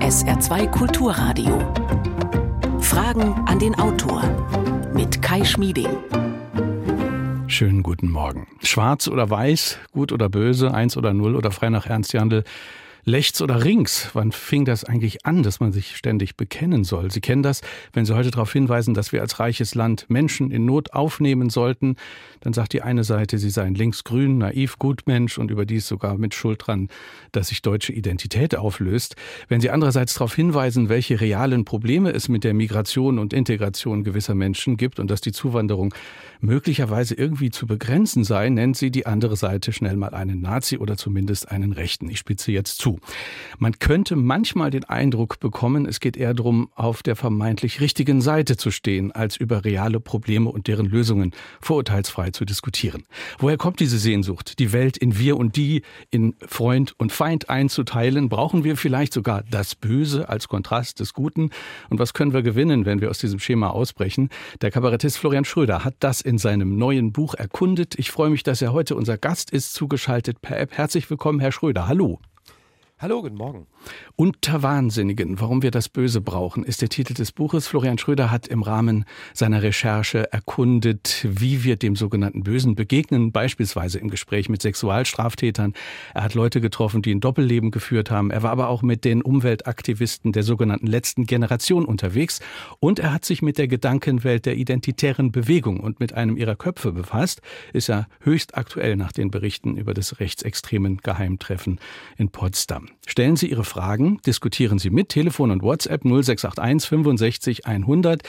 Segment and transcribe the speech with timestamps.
[0.00, 1.58] SR2 Kulturradio.
[2.80, 4.22] Fragen an den Autor
[4.92, 5.88] mit Kai Schmieding.
[7.46, 8.48] Schönen guten Morgen.
[8.62, 12.44] Schwarz oder weiß, gut oder böse, eins oder null oder frei nach Ernst Jandl.
[13.04, 14.10] Lechts oder Rings?
[14.12, 17.10] Wann fing das eigentlich an, dass man sich ständig bekennen soll?
[17.10, 17.60] Sie kennen das,
[17.92, 21.96] wenn Sie heute darauf hinweisen, dass wir als reiches Land Menschen in Not aufnehmen sollten,
[22.40, 26.66] dann sagt die eine Seite, sie seien linksgrün, naiv, Gutmensch und überdies sogar mit Schuld
[26.66, 26.88] dran,
[27.32, 29.16] dass sich deutsche Identität auflöst.
[29.48, 34.34] Wenn Sie andererseits darauf hinweisen, welche realen Probleme es mit der Migration und Integration gewisser
[34.34, 35.94] Menschen gibt und dass die Zuwanderung
[36.40, 40.96] möglicherweise irgendwie zu begrenzen sei, nennt sie die andere Seite schnell mal einen Nazi oder
[40.96, 42.08] zumindest einen Rechten.
[42.08, 42.89] Ich spitze jetzt zu.
[43.58, 48.56] Man könnte manchmal den Eindruck bekommen, es geht eher darum, auf der vermeintlich richtigen Seite
[48.56, 53.04] zu stehen, als über reale Probleme und deren Lösungen vorurteilsfrei zu diskutieren.
[53.38, 58.28] Woher kommt diese Sehnsucht, die Welt in wir und die, in Freund und Feind einzuteilen?
[58.28, 61.50] Brauchen wir vielleicht sogar das Böse als Kontrast des Guten?
[61.90, 64.30] Und was können wir gewinnen, wenn wir aus diesem Schema ausbrechen?
[64.62, 67.98] Der Kabarettist Florian Schröder hat das in seinem neuen Buch erkundet.
[67.98, 70.72] Ich freue mich, dass er heute unser Gast ist, zugeschaltet per App.
[70.72, 71.86] Herzlich willkommen, Herr Schröder.
[71.86, 72.20] Hallo.
[73.00, 73.66] Hallo, guten Morgen.
[74.16, 77.66] Unter Wahnsinnigen, warum wir das Böse brauchen, ist der Titel des Buches.
[77.66, 83.98] Florian Schröder hat im Rahmen seiner Recherche erkundet, wie wir dem sogenannten Bösen begegnen, beispielsweise
[83.98, 85.72] im Gespräch mit Sexualstraftätern.
[86.12, 88.30] Er hat Leute getroffen, die ein Doppelleben geführt haben.
[88.30, 92.40] Er war aber auch mit den Umweltaktivisten der sogenannten letzten Generation unterwegs.
[92.78, 96.92] Und er hat sich mit der Gedankenwelt der identitären Bewegung und mit einem ihrer Köpfe
[96.92, 97.40] befasst.
[97.72, 101.80] Ist er höchst aktuell nach den Berichten über das rechtsextremen Geheimtreffen
[102.18, 102.88] in Potsdam.
[103.06, 108.22] Stellen Sie Ihre Fragen, diskutieren Sie mit Telefon und WhatsApp 0681 65 100,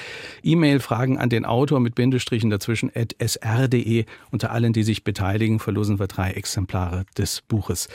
[0.44, 4.06] E-Mail Fragen an den Autor mit Bindestrichen dazwischen at sr.de.
[4.30, 7.90] Unter allen, die sich beteiligen, verlosen wir drei Exemplare des Buches.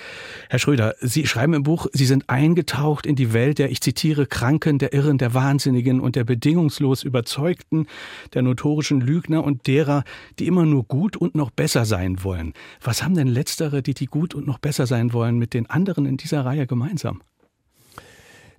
[0.50, 4.26] Herr Schröder, Sie schreiben im Buch, Sie sind eingetaucht in die Welt der, ich zitiere,
[4.26, 7.86] Kranken, der Irren, der Wahnsinnigen und der bedingungslos Überzeugten,
[8.34, 10.02] der notorischen Lügner und derer,
[10.40, 12.54] die immer nur gut und noch besser sein wollen.
[12.82, 16.06] Was haben denn letztere, die die gut und noch besser sein wollen, mit den anderen
[16.06, 17.22] in dieser Reihe Reihe gemeinsam?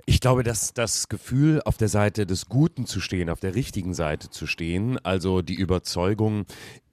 [0.10, 3.94] Ich glaube, dass das Gefühl, auf der Seite des Guten zu stehen, auf der richtigen
[3.94, 6.46] Seite zu stehen, also die Überzeugung,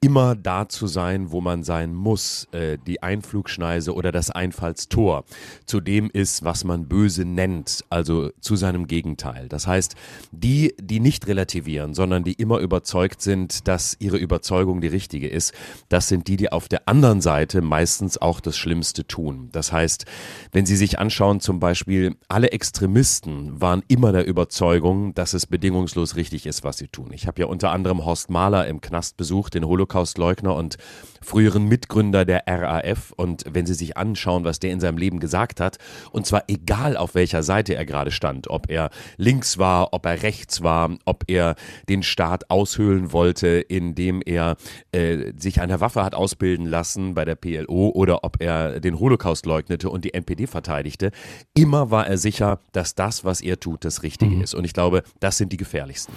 [0.05, 5.25] immer da zu sein, wo man sein muss, äh, die Einflugschneise oder das Einfallstor
[5.65, 9.49] zu dem ist, was man böse nennt, also zu seinem Gegenteil.
[9.49, 9.95] Das heißt,
[10.31, 15.55] die, die nicht relativieren, sondern die immer überzeugt sind, dass ihre Überzeugung die richtige ist,
[15.89, 19.49] das sind die, die auf der anderen Seite meistens auch das Schlimmste tun.
[19.53, 20.05] Das heißt,
[20.53, 26.17] wenn Sie sich anschauen, zum Beispiel, alle Extremisten waren immer der Überzeugung, dass es bedingungslos
[26.17, 27.11] richtig ist, was sie tun.
[27.13, 30.77] Ich habe ja unter anderem Horst Mahler im Knast besucht, den Holocaust Holocaustleugner und
[31.23, 33.13] früheren Mitgründer der RAF.
[33.17, 35.79] Und wenn Sie sich anschauen, was der in seinem Leben gesagt hat,
[36.11, 40.23] und zwar egal auf welcher Seite er gerade stand, ob er links war, ob er
[40.23, 41.55] rechts war, ob er
[41.89, 44.57] den Staat aushöhlen wollte, indem er
[44.93, 49.47] äh, sich eine Waffe hat ausbilden lassen bei der PLO oder ob er den Holocaust
[49.47, 51.11] leugnete und die NPD verteidigte,
[51.55, 54.43] immer war er sicher, dass das, was er tut, das Richtige mhm.
[54.43, 54.55] ist.
[54.55, 56.13] Und ich glaube, das sind die gefährlichsten.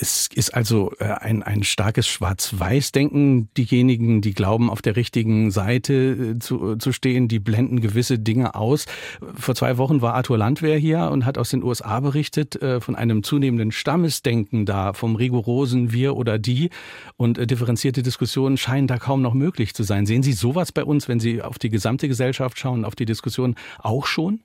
[0.00, 3.48] Es ist also äh, ein, ein starkes Schwarz-Weiß-Denken.
[3.56, 8.54] Diejenigen, die glauben, auf der richtigen Seite äh, zu, zu stehen, die blenden gewisse Dinge
[8.54, 8.86] aus.
[9.34, 12.94] Vor zwei Wochen war Arthur Landwehr hier und hat aus den USA berichtet äh, von
[12.94, 16.70] einem zunehmenden Stammesdenken da, vom rigorosen Wir oder Die.
[17.16, 20.06] Und differenzierte Diskussionen scheinen da kaum noch möglich zu sein.
[20.06, 23.56] Sehen Sie sowas bei uns, wenn Sie auf die gesamte Gesellschaft schauen, auf die Diskussion
[23.78, 24.40] auch schon?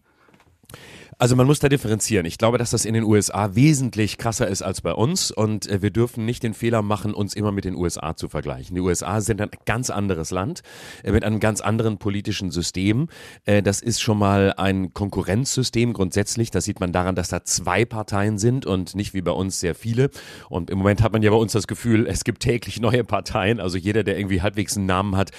[1.23, 2.25] Also man muss da differenzieren.
[2.25, 5.81] Ich glaube, dass das in den USA wesentlich krasser ist als bei uns und äh,
[5.81, 8.75] wir dürfen nicht den Fehler machen, uns immer mit den USA zu vergleichen.
[8.75, 10.63] Die USA sind ein ganz anderes Land
[11.01, 13.07] äh, mit einem ganz anderen politischen System.
[13.45, 16.51] Äh, das ist schon mal ein Konkurrenzsystem grundsätzlich.
[16.51, 19.75] Das sieht man daran, dass da zwei Parteien sind und nicht wie bei uns sehr
[19.75, 20.09] viele.
[20.49, 23.61] Und im Moment hat man ja bei uns das Gefühl, es gibt täglich neue Parteien.
[23.61, 25.31] Also jeder, der irgendwie halbwegs einen Namen hat,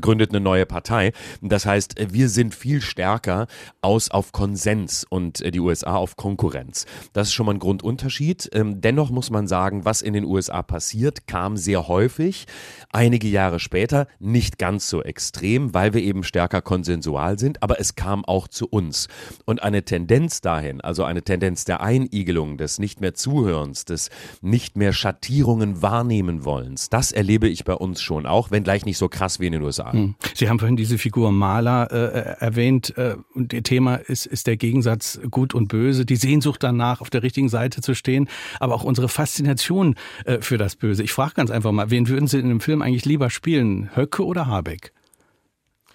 [0.00, 1.12] gründet eine neue Partei.
[1.42, 3.48] Das heißt, wir sind viel stärker
[3.82, 6.86] aus auf Konsens und und äh, die USA auf Konkurrenz.
[7.12, 8.48] Das ist schon mal ein Grundunterschied.
[8.52, 12.46] Ähm, dennoch muss man sagen, was in den USA passiert, kam sehr häufig.
[12.92, 17.96] Einige Jahre später nicht ganz so extrem, weil wir eben stärker konsensual sind, aber es
[17.96, 19.08] kam auch zu uns.
[19.44, 24.76] Und eine Tendenz dahin, also eine Tendenz der Einigelung, des nicht mehr Zuhörens, des nicht
[24.76, 29.08] mehr Schattierungen wahrnehmen wollens, das erlebe ich bei uns schon, auch wenn gleich nicht so
[29.08, 29.92] krass wie in den USA.
[29.92, 30.14] Hm.
[30.34, 34.46] Sie haben vorhin diese Figur Maler äh, äh erwähnt äh, und Ihr Thema ist, ist
[34.46, 38.28] der Gegensatz Gut und Böse, die Sehnsucht danach, auf der richtigen Seite zu stehen,
[38.60, 39.94] aber auch unsere Faszination
[40.24, 41.02] äh, für das Böse.
[41.02, 44.24] Ich frage ganz einfach mal, wen würden Sie in einem Film eigentlich lieber spielen, Höcke
[44.24, 44.92] oder Habeck?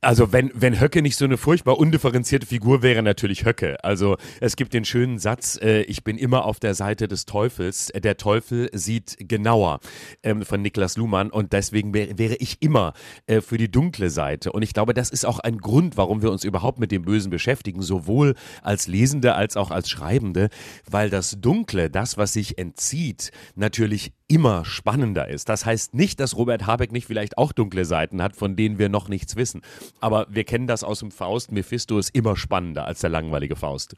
[0.01, 3.84] Also wenn, wenn Höcke nicht so eine furchtbar undifferenzierte Figur wäre, natürlich Höcke.
[3.84, 7.92] Also es gibt den schönen Satz, äh, ich bin immer auf der Seite des Teufels.
[7.94, 9.81] Der Teufel sieht genauer
[10.24, 12.94] ähm, von Niklas Luhmann und deswegen wär, wäre ich immer
[13.28, 14.54] äh, für die dunkle Seite.
[14.54, 17.30] Und ich glaube, das ist auch ein Grund, warum wir uns überhaupt mit dem Bösen
[17.30, 20.48] beschäftigen, sowohl als Lesende als auch als Schreibende,
[20.90, 25.50] weil das Dunkle, das, was sich entzieht, natürlich immer spannender ist.
[25.50, 28.88] Das heißt nicht, dass Robert Habeck nicht vielleicht auch dunkle Seiten hat, von denen wir
[28.88, 29.62] noch nichts wissen.
[30.00, 31.51] Aber wir kennen das aus dem Faust.
[31.51, 33.95] Mephisto ist immer spannender als der langweilige Faust.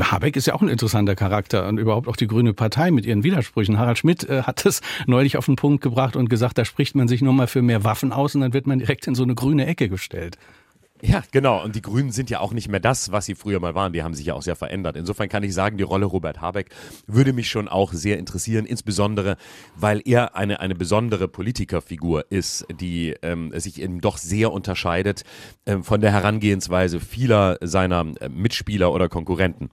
[0.00, 3.24] Habeck ist ja auch ein interessanter Charakter und überhaupt auch die Grüne Partei mit ihren
[3.24, 3.78] Widersprüchen.
[3.78, 7.08] Harald Schmidt äh, hat es neulich auf den Punkt gebracht und gesagt, da spricht man
[7.08, 9.34] sich nur mal für mehr Waffen aus und dann wird man direkt in so eine
[9.34, 10.38] grüne Ecke gestellt.
[11.02, 11.62] Ja, genau.
[11.62, 13.92] Und die Grünen sind ja auch nicht mehr das, was sie früher mal waren.
[13.92, 14.96] Die haben sich ja auch sehr verändert.
[14.96, 16.70] Insofern kann ich sagen, die Rolle Robert Habeck
[17.06, 19.36] würde mich schon auch sehr interessieren, insbesondere
[19.76, 25.22] weil er eine, eine besondere Politikerfigur ist, die ähm, sich eben doch sehr unterscheidet
[25.66, 29.70] ähm, von der Herangehensweise vieler seiner äh, Mitspieler oder Konkurrenten.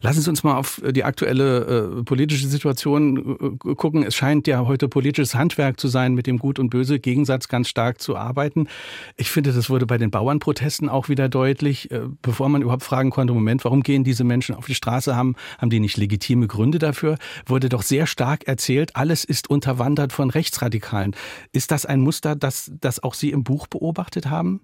[0.00, 4.02] Lassen Sie uns mal auf die aktuelle äh, politische Situation äh, gucken.
[4.02, 7.68] Es scheint ja heute politisches Handwerk zu sein, mit dem Gut und Böse Gegensatz ganz
[7.68, 8.68] stark zu arbeiten.
[9.16, 13.10] Ich finde, das wurde bei den Bauernprotesten auch wieder deutlich, äh, bevor man überhaupt fragen
[13.10, 16.78] konnte, Moment, warum gehen diese Menschen auf die Straße, haben, haben die nicht legitime Gründe
[16.78, 21.14] dafür, wurde doch sehr stark erzählt, alles ist unterwandert von Rechtsradikalen.
[21.52, 24.60] Ist das ein Muster, das, das auch Sie im Buch beobachtet haben?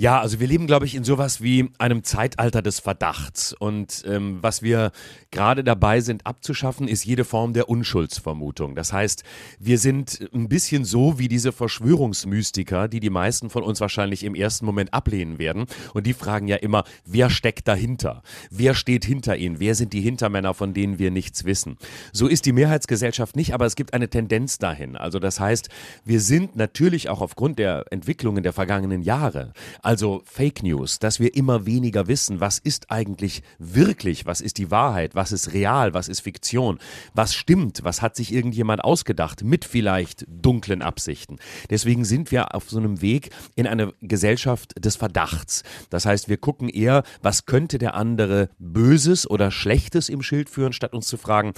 [0.00, 3.52] Ja, also wir leben, glaube ich, in sowas wie einem Zeitalter des Verdachts.
[3.52, 4.92] Und ähm, was wir
[5.32, 8.76] gerade dabei sind abzuschaffen, ist jede Form der Unschuldsvermutung.
[8.76, 9.24] Das heißt,
[9.58, 14.36] wir sind ein bisschen so wie diese Verschwörungsmystiker, die die meisten von uns wahrscheinlich im
[14.36, 15.66] ersten Moment ablehnen werden.
[15.94, 18.22] Und die fragen ja immer, wer steckt dahinter?
[18.52, 19.58] Wer steht hinter ihnen?
[19.58, 21.76] Wer sind die Hintermänner, von denen wir nichts wissen?
[22.12, 24.94] So ist die Mehrheitsgesellschaft nicht, aber es gibt eine Tendenz dahin.
[24.94, 25.68] Also das heißt,
[26.04, 29.52] wir sind natürlich auch aufgrund der Entwicklungen der vergangenen Jahre
[29.88, 34.70] also Fake News, dass wir immer weniger wissen, was ist eigentlich wirklich, was ist die
[34.70, 36.78] Wahrheit, was ist real, was ist Fiktion,
[37.14, 41.38] was stimmt, was hat sich irgendjemand ausgedacht mit vielleicht dunklen Absichten.
[41.70, 45.62] Deswegen sind wir auf so einem Weg in eine Gesellschaft des Verdachts.
[45.88, 50.74] Das heißt, wir gucken eher, was könnte der andere Böses oder Schlechtes im Schild führen,
[50.74, 51.54] statt uns zu fragen,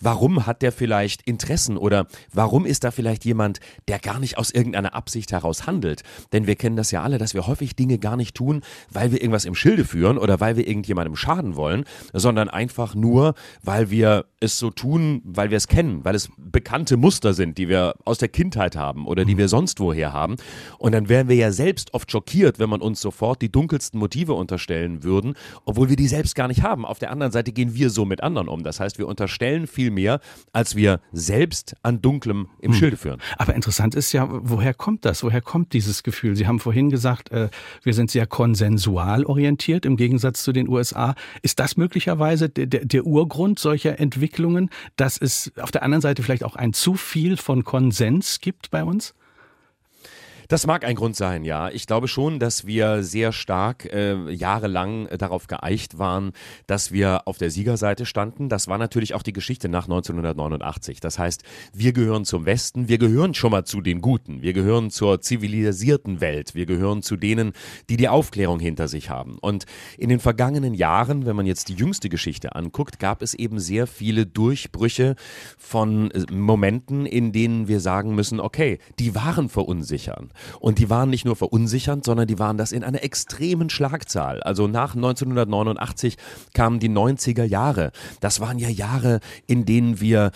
[0.00, 4.50] warum hat der vielleicht Interessen oder warum ist da vielleicht jemand, der gar nicht aus
[4.50, 6.02] irgendeiner Absicht heraus handelt?
[6.32, 9.20] Denn wir kennen das ja alle, dass wir häufig Dinge gar nicht tun, weil wir
[9.20, 14.26] irgendwas im Schilde führen oder weil wir irgendjemandem schaden wollen, sondern einfach nur, weil wir
[14.40, 18.18] es so tun, weil wir es kennen, weil es bekannte Muster sind, die wir aus
[18.18, 20.36] der Kindheit haben oder die wir sonst woher haben.
[20.78, 24.32] Und dann wären wir ja selbst oft schockiert, wenn man uns sofort die dunkelsten Motive
[24.32, 26.86] unterstellen würden, obwohl wir die selbst gar nicht haben.
[26.86, 28.62] Auf der anderen Seite gehen wir so mit anderen um.
[28.62, 30.20] Das heißt, wir unterstellen viel viel mehr,
[30.52, 32.78] als wir selbst an Dunklem im hm.
[32.78, 33.20] Schilde führen.
[33.36, 35.22] Aber interessant ist ja, woher kommt das?
[35.22, 36.36] Woher kommt dieses Gefühl?
[36.36, 37.48] Sie haben vorhin gesagt, äh,
[37.82, 41.14] wir sind sehr konsensual orientiert im Gegensatz zu den USA.
[41.42, 46.22] Ist das möglicherweise der, der, der Urgrund solcher Entwicklungen, dass es auf der anderen Seite
[46.22, 49.14] vielleicht auch ein zu viel von Konsens gibt bei uns?
[50.50, 51.70] Das mag ein Grund sein, ja.
[51.70, 56.32] Ich glaube schon, dass wir sehr stark äh, jahrelang darauf geeicht waren,
[56.66, 58.48] dass wir auf der Siegerseite standen.
[58.48, 60.98] Das war natürlich auch die Geschichte nach 1989.
[60.98, 64.90] Das heißt, wir gehören zum Westen, wir gehören schon mal zu den Guten, wir gehören
[64.90, 67.52] zur zivilisierten Welt, wir gehören zu denen,
[67.88, 69.38] die die Aufklärung hinter sich haben.
[69.38, 69.66] Und
[69.98, 73.86] in den vergangenen Jahren, wenn man jetzt die jüngste Geschichte anguckt, gab es eben sehr
[73.86, 75.14] viele Durchbrüche
[75.58, 80.32] von äh, Momenten, in denen wir sagen müssen, okay, die waren verunsichern.
[80.60, 84.42] Und die waren nicht nur verunsichernd, sondern die waren das in einer extremen Schlagzahl.
[84.42, 86.16] Also nach 1989
[86.54, 87.92] kamen die 90er Jahre.
[88.20, 90.30] Das waren ja Jahre, in denen wir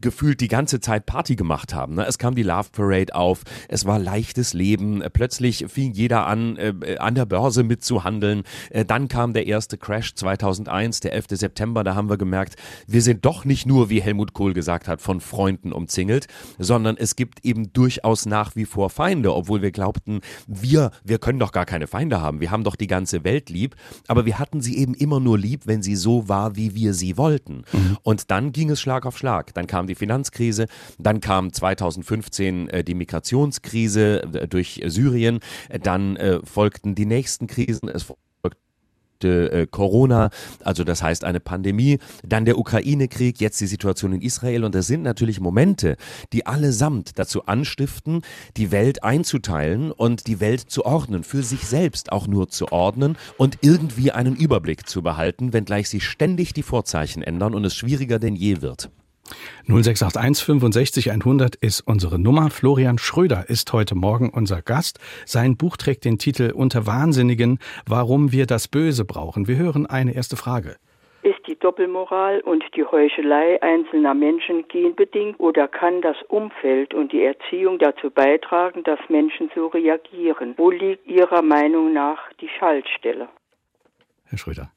[0.00, 1.94] gefühlt die ganze Zeit Party gemacht haben.
[1.94, 2.06] Ne?
[2.06, 6.96] Es kam die Love Parade auf, es war leichtes Leben, plötzlich fing jeder an, äh,
[6.98, 8.42] an der Börse mitzuhandeln.
[8.70, 11.26] Äh, dann kam der erste Crash 2001, der 11.
[11.30, 15.00] September, da haben wir gemerkt, wir sind doch nicht nur, wie Helmut Kohl gesagt hat,
[15.00, 16.26] von Freunden umzingelt,
[16.58, 21.38] sondern es gibt eben durchaus nach wie vor Feinde, obwohl wir glaubten, wir, wir können
[21.38, 23.76] doch gar keine Feinde haben, wir haben doch die ganze Welt lieb,
[24.08, 27.16] aber wir hatten sie eben immer nur lieb, wenn sie so war, wie wir sie
[27.16, 27.62] wollten.
[27.72, 27.96] Mhm.
[28.02, 29.54] Und dann ging es Schlag auf Schlag.
[29.54, 30.66] Dann kam die Finanzkrise,
[30.98, 35.38] dann kam 2015 äh, die Migrationskrise äh, durch Syrien,
[35.80, 38.12] dann äh, folgten die nächsten Krisen, es
[39.24, 40.30] äh, Corona,
[40.64, 44.86] also das heißt eine Pandemie, dann der Ukraine-Krieg, jetzt die Situation in Israel und das
[44.86, 45.96] sind natürlich Momente,
[46.32, 48.22] die allesamt dazu anstiften,
[48.56, 53.16] die Welt einzuteilen und die Welt zu ordnen, für sich selbst auch nur zu ordnen
[53.38, 58.18] und irgendwie einen Überblick zu behalten, wenngleich sich ständig die Vorzeichen ändern und es schwieriger
[58.18, 58.90] denn je wird.
[59.66, 62.50] 0681 65 100 ist unsere Nummer.
[62.50, 64.98] Florian Schröder ist heute Morgen unser Gast.
[65.24, 69.48] Sein Buch trägt den Titel Unter Wahnsinnigen, warum wir das Böse brauchen.
[69.48, 70.76] Wir hören eine erste Frage.
[71.22, 77.24] Ist die Doppelmoral und die Heuchelei einzelner Menschen genbedingt oder kann das Umfeld und die
[77.24, 80.54] Erziehung dazu beitragen, dass Menschen so reagieren?
[80.56, 83.28] Wo liegt Ihrer Meinung nach die Schaltstelle?
[84.26, 84.70] Herr Schröder.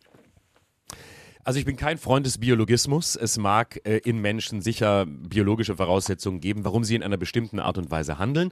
[1.49, 3.15] Also ich bin kein Freund des Biologismus.
[3.15, 7.79] Es mag äh, in Menschen sicher biologische Voraussetzungen geben, warum sie in einer bestimmten Art
[7.79, 8.51] und Weise handeln.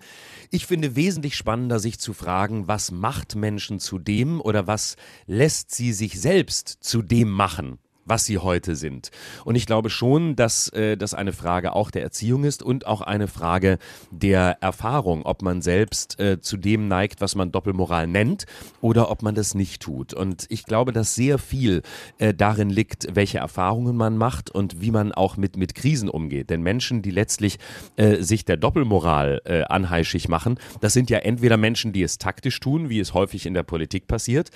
[0.49, 4.95] Ich finde wesentlich spannender, sich zu fragen, was macht Menschen zu dem oder was
[5.27, 7.77] lässt sie sich selbst zu dem machen,
[8.07, 9.11] was sie heute sind.
[9.43, 13.01] Und ich glaube schon, dass äh, das eine Frage auch der Erziehung ist und auch
[13.01, 13.77] eine Frage
[14.11, 18.45] der Erfahrung, ob man selbst äh, zu dem neigt, was man Doppelmoral nennt
[18.81, 20.13] oder ob man das nicht tut.
[20.13, 21.81] Und ich glaube, dass sehr viel
[22.17, 26.49] äh, darin liegt, welche Erfahrungen man macht und wie man auch mit, mit Krisen umgeht.
[26.49, 27.59] Denn Menschen, die letztlich
[27.97, 32.59] äh, sich der Doppelmoral äh, anheischig machen, das sind ja entweder Menschen, die es taktisch
[32.59, 34.49] tun, wie es häufig in der Politik passiert,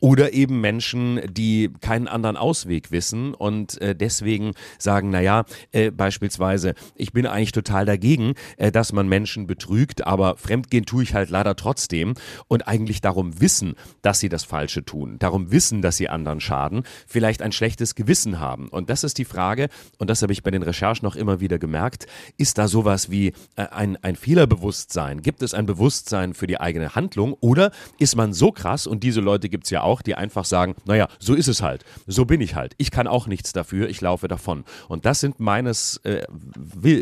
[0.00, 5.92] oder eben Menschen, die keinen anderen Ausweg wissen wissen und äh, deswegen sagen, naja, äh,
[5.92, 11.14] beispielsweise, ich bin eigentlich total dagegen, äh, dass man Menschen betrügt, aber Fremdgehen tue ich
[11.14, 12.14] halt leider trotzdem
[12.48, 16.82] und eigentlich darum wissen, dass sie das Falsche tun, darum wissen, dass sie anderen schaden,
[17.06, 18.66] vielleicht ein schlechtes Gewissen haben.
[18.66, 21.60] Und das ist die Frage, und das habe ich bei den Recherchen noch immer wieder
[21.60, 25.22] gemerkt, ist da sowas wie äh, ein, ein Fehlerbewusstsein?
[25.22, 29.20] Gibt es ein Bewusstsein für die eigene Handlung oder ist man so krass, und diese
[29.20, 32.40] Leute gibt es ja auch, die einfach sagen, naja, so ist es halt, so bin
[32.40, 32.74] ich halt.
[32.78, 34.64] Ich ich kann auch nichts dafür, ich laufe davon.
[34.88, 36.22] Und das sind meines, äh,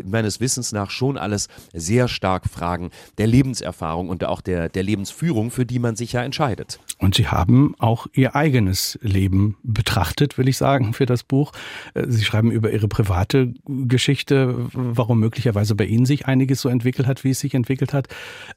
[0.05, 5.49] meines Wissens nach schon alles sehr stark Fragen der Lebenserfahrung und auch der, der Lebensführung,
[5.49, 6.81] für die man sich ja entscheidet.
[6.97, 11.53] Und Sie haben auch Ihr eigenes Leben betrachtet, will ich sagen, für das Buch.
[11.93, 17.07] Äh, Sie schreiben über Ihre private Geschichte, warum möglicherweise bei Ihnen sich einiges so entwickelt
[17.07, 18.09] hat, wie es sich entwickelt hat.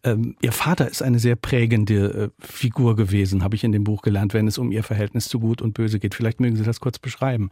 [0.02, 4.02] Ähm, Ihr Vater ist eine sehr prägende äh, Figur gewesen, habe ich in dem Buch
[4.02, 6.16] gelernt, wenn es um Ihr Verhältnis zu Gut und Böse geht.
[6.16, 7.50] Vielleicht mögen Sie das kurz beschreiben beschreiben?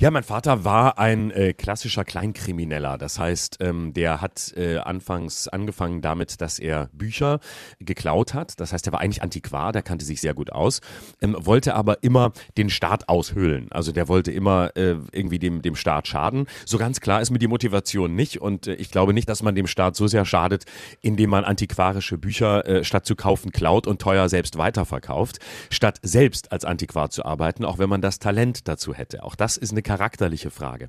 [0.00, 2.96] Ja, mein Vater war ein äh, klassischer Kleinkrimineller.
[2.96, 7.38] Das heißt, ähm, der hat äh, anfangs angefangen damit, dass er Bücher
[7.80, 8.58] geklaut hat.
[8.60, 10.80] Das heißt, er war eigentlich Antiquar, der kannte sich sehr gut aus,
[11.20, 13.70] ähm, wollte aber immer den Staat aushöhlen.
[13.72, 16.46] Also der wollte immer äh, irgendwie dem, dem Staat schaden.
[16.64, 19.54] So ganz klar ist mir die Motivation nicht und äh, ich glaube nicht, dass man
[19.54, 20.64] dem Staat so sehr schadet,
[21.02, 26.52] indem man antiquarische Bücher äh, statt zu kaufen klaut und teuer selbst weiterverkauft, statt selbst
[26.52, 29.24] als Antiquar zu arbeiten, auch wenn man das Talent dazu hätte.
[29.24, 30.88] Auch das ist eine charakterliche Frage.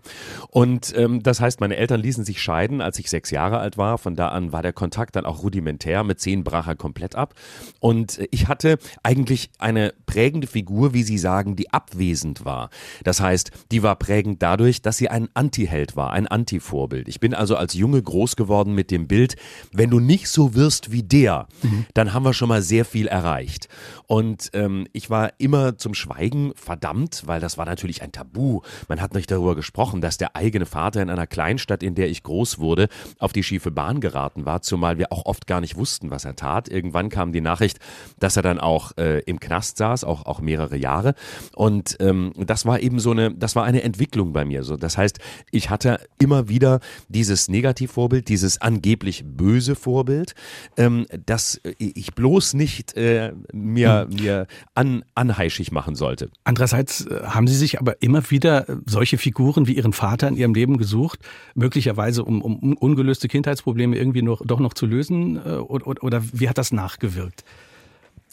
[0.49, 3.97] Und ähm, das heißt, meine Eltern ließen sich scheiden, als ich sechs Jahre alt war.
[3.97, 6.03] Von da an war der Kontakt dann auch rudimentär.
[6.03, 7.33] Mit zehn brach er komplett ab.
[7.79, 12.69] Und äh, ich hatte eigentlich eine prägende Figur, wie Sie sagen, die abwesend war.
[13.03, 17.07] Das heißt, die war prägend dadurch, dass sie ein Antiheld war, ein Antivorbild.
[17.07, 19.35] Ich bin also als Junge groß geworden mit dem Bild,
[19.71, 21.87] wenn du nicht so wirst wie der, mhm.
[21.95, 23.67] dann haben wir schon mal sehr viel erreicht.
[24.05, 28.61] Und ähm, ich war immer zum Schweigen verdammt, weil das war natürlich ein Tabu.
[28.91, 32.23] Man hat nicht darüber gesprochen, dass der eigene Vater in einer Kleinstadt, in der ich
[32.23, 36.11] groß wurde, auf die schiefe Bahn geraten war, zumal wir auch oft gar nicht wussten,
[36.11, 36.67] was er tat.
[36.67, 37.79] Irgendwann kam die Nachricht,
[38.19, 41.15] dass er dann auch äh, im Knast saß, auch, auch mehrere Jahre.
[41.55, 44.65] Und ähm, das war eben so eine, das war eine Entwicklung bei mir.
[44.65, 45.19] So, das heißt,
[45.51, 50.35] ich hatte immer wieder dieses Negativvorbild, dieses angeblich böse Vorbild,
[50.75, 54.15] ähm, das ich bloß nicht äh, mir, hm.
[54.17, 56.29] mir an, anheischig machen sollte.
[56.43, 60.53] Andererseits äh, haben Sie sich aber immer wieder solche Figuren wie ihren Vater in ihrem
[60.53, 61.19] Leben gesucht,
[61.55, 65.37] möglicherweise um, um ungelöste Kindheitsprobleme irgendwie noch, doch noch zu lösen?
[65.37, 67.43] Äh, oder, oder wie hat das nachgewirkt?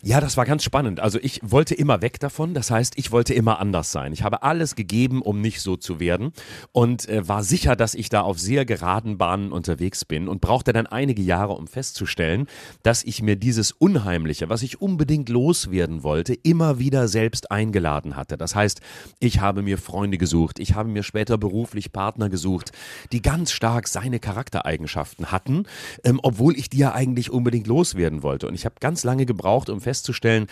[0.05, 1.00] Ja, das war ganz spannend.
[1.00, 2.55] Also ich wollte immer weg davon.
[2.55, 4.12] Das heißt, ich wollte immer anders sein.
[4.12, 6.33] Ich habe alles gegeben, um nicht so zu werden
[6.71, 10.73] und äh, war sicher, dass ich da auf sehr geraden Bahnen unterwegs bin und brauchte
[10.73, 12.47] dann einige Jahre, um festzustellen,
[12.85, 18.38] dass ich mir dieses Unheimliche, was ich unbedingt loswerden wollte, immer wieder selbst eingeladen hatte.
[18.38, 18.81] Das heißt,
[19.19, 22.71] ich habe mir Freunde gesucht, ich habe mir später beruflich Partner gesucht,
[23.11, 25.64] die ganz stark seine Charaktereigenschaften hatten,
[26.05, 28.47] ähm, obwohl ich die ja eigentlich unbedingt loswerden wollte.
[28.47, 30.49] Und ich habe ganz lange gebraucht, um festzustellen,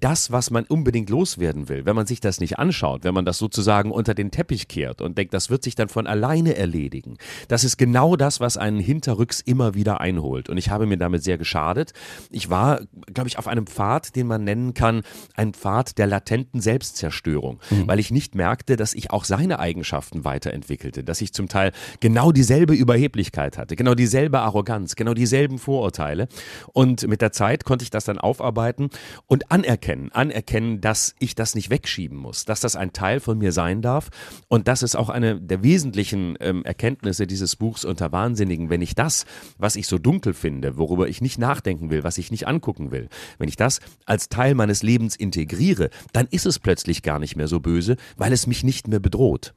[0.00, 3.36] das, was man unbedingt loswerden will, wenn man sich das nicht anschaut, wenn man das
[3.36, 7.18] sozusagen unter den Teppich kehrt und denkt, das wird sich dann von alleine erledigen,
[7.48, 10.48] das ist genau das, was einen hinterrücks immer wieder einholt.
[10.48, 11.92] Und ich habe mir damit sehr geschadet.
[12.30, 12.80] Ich war,
[13.12, 15.02] glaube ich, auf einem Pfad, den man nennen kann,
[15.34, 17.88] ein Pfad der latenten Selbstzerstörung, mhm.
[17.88, 22.32] weil ich nicht merkte, dass ich auch seine Eigenschaften weiterentwickelte, dass ich zum Teil genau
[22.32, 26.28] dieselbe Überheblichkeit hatte, genau dieselbe Arroganz, genau dieselben Vorurteile.
[26.72, 28.90] Und mit der Zeit konnte ich das dann aufarbeiten innehalten
[29.26, 33.52] und anerkennen, anerkennen, dass ich das nicht wegschieben muss, dass das ein Teil von mir
[33.52, 34.10] sein darf
[34.48, 38.94] und das ist auch eine der wesentlichen ähm, Erkenntnisse dieses Buchs unter Wahnsinnigen, wenn ich
[38.94, 39.26] das,
[39.58, 43.08] was ich so dunkel finde, worüber ich nicht nachdenken will, was ich nicht angucken will,
[43.38, 47.48] wenn ich das als Teil meines Lebens integriere, dann ist es plötzlich gar nicht mehr
[47.48, 49.54] so böse, weil es mich nicht mehr bedroht.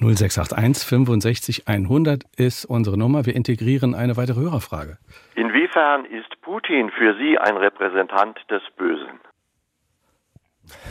[0.00, 3.26] 0681 65 100 ist unsere Nummer.
[3.26, 4.98] Wir integrieren eine weitere Hörerfrage.
[5.34, 9.20] Inwiefern ist Putin für Sie ein Repräsentant des Bösen?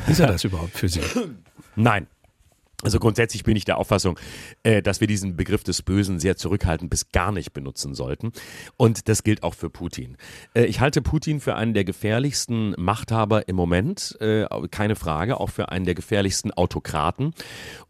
[0.08, 1.02] Ist er das überhaupt für Sie?
[1.76, 2.08] Nein.
[2.84, 4.20] Also grundsätzlich bin ich der Auffassung,
[4.64, 8.32] äh, dass wir diesen Begriff des Bösen sehr zurückhaltend bis gar nicht benutzen sollten.
[8.78, 10.18] Und das gilt auch für Putin.
[10.54, 15.50] Äh, ich halte Putin für einen der gefährlichsten Machthaber im Moment, äh, keine Frage, auch
[15.50, 17.34] für einen der gefährlichsten Autokraten.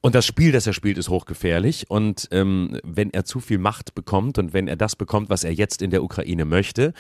[0.02, 1.90] Und das Spiel, das er spielt, ist hochgefährlich.
[1.90, 5.52] Und ähm, wenn er zu viel Macht bekommt und wenn er das bekommt, was er
[5.52, 6.94] jetzt in der Ukraine möchte,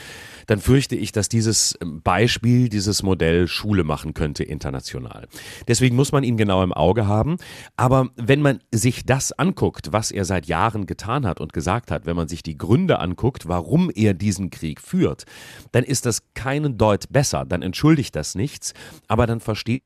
[0.48, 5.28] dann fürchte ich, dass dieses Beispiel, dieses Modell Schule machen könnte international.
[5.68, 7.38] Deswegen muss man ihn genau im Auge haben.
[7.78, 12.06] Aber wenn man sich das anguckt, was er seit Jahren getan hat und gesagt hat,
[12.06, 15.26] wenn man sich die Gründe anguckt, warum er diesen Krieg führt,
[15.74, 18.74] dann ist das keinen Deut besser, dann entschuldigt das nichts,
[19.08, 19.84] aber dann versteht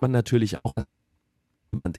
[0.00, 0.72] man natürlich auch,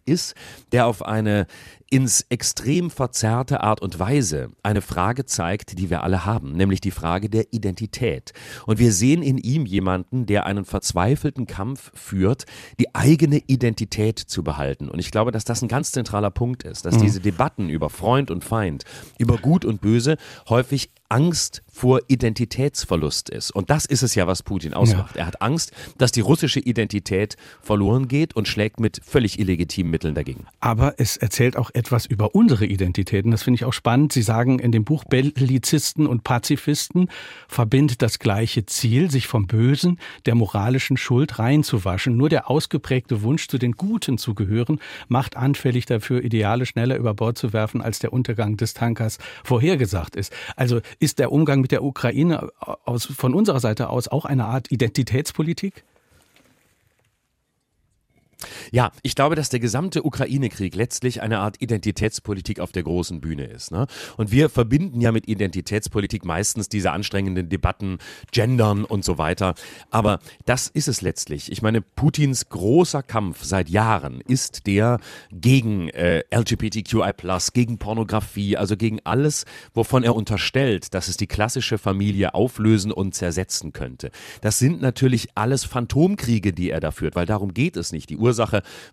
[0.06, 0.36] ist,
[0.72, 1.48] der auf eine
[1.90, 6.92] ins Extrem verzerrte Art und Weise eine Frage zeigt, die wir alle haben, nämlich die
[6.92, 8.34] Frage der Identität.
[8.66, 12.46] Und wir sehen in ihm jemanden, der einen verzweifelten Kampf führt,
[12.80, 14.90] die eigene Identität zu behalten.
[14.90, 17.04] Und ich glaube, dass das ein ganz zentraler Punkt ist, dass mhm.
[17.04, 18.84] diese Debatten über Freund und Feind,
[19.20, 20.18] über Gut und Böse
[20.50, 23.52] häufig Angst vor Identitätsverlust ist.
[23.52, 25.16] Und das ist es ja, was Putin ausmacht.
[25.16, 25.24] Ja.
[25.24, 30.16] Er hat Angst, dass die russische Identität verloren geht und schlägt mit völlig illegitimen Mitteln
[30.16, 30.46] dagegen.
[30.62, 33.30] Aber es erzählt auch etwas über unsere Identitäten.
[33.30, 34.14] Das finde ich auch spannend.
[34.14, 37.10] Sie sagen in dem Buch Bellizisten und Pazifisten
[37.50, 42.16] verbindet das gleiche Ziel, sich vom Bösen, der moralischen Schuld reinzuwaschen.
[42.16, 44.80] Nur der ausgeprägte Wunsch, zu den Guten zu gehören,
[45.10, 50.16] macht anfällig dafür, Ideale schneller über Bord zu werfen, als der Untergang des Tankers vorhergesagt
[50.16, 50.32] ist.
[50.56, 54.72] Also ist der Umgang mit der Ukraine aus, von unserer Seite aus auch eine Art
[54.72, 55.84] Identitätspolitik?
[58.72, 63.46] Ja, ich glaube, dass der gesamte Ukraine-Krieg letztlich eine Art Identitätspolitik auf der großen Bühne
[63.46, 63.72] ist.
[63.72, 63.88] Ne?
[64.18, 67.98] Und wir verbinden ja mit Identitätspolitik meistens diese anstrengenden Debatten,
[68.32, 69.56] Gendern und so weiter.
[69.90, 71.52] Aber das ist es letztlich.
[71.52, 75.00] Ich meine, Putins großer Kampf seit Jahren ist der
[75.32, 77.12] gegen äh, LGBTQI+,
[77.54, 83.16] gegen Pornografie, also gegen alles, wovon er unterstellt, dass es die klassische Familie auflösen und
[83.16, 84.12] zersetzen könnte.
[84.42, 88.10] Das sind natürlich alles Phantomkriege, die er da führt, weil darum geht es nicht.
[88.10, 88.35] Die Ursache,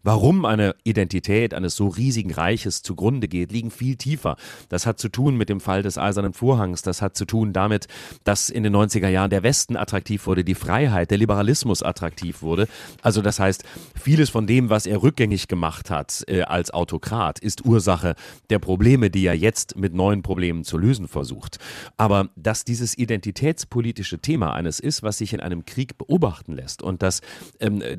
[0.03, 4.37] warum eine Identität eines so riesigen Reiches zugrunde geht, liegen viel tiefer.
[4.69, 6.83] Das hat zu tun mit dem Fall des Eisernen Vorhangs.
[6.83, 7.89] Das hat zu tun damit,
[8.25, 12.69] dass in den 90er Jahren der Westen attraktiv wurde, die Freiheit, der Liberalismus attraktiv wurde.
[13.01, 13.65] Also das heißt,
[13.99, 18.15] vieles von dem, was er rückgängig gemacht hat äh, als Autokrat, ist Ursache
[18.51, 21.59] der Probleme, die er jetzt mit neuen Problemen zu lösen versucht.
[21.97, 27.03] Aber dass dieses identitätspolitische Thema eines ist, was sich in einem Krieg beobachten lässt und
[27.03, 27.23] dass
[27.61, 27.97] ähm, äh,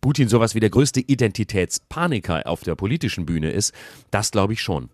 [0.00, 3.74] Putin sowas wie wie der größte Identitätspaniker auf der politischen Bühne ist,
[4.12, 4.88] das glaube ich schon.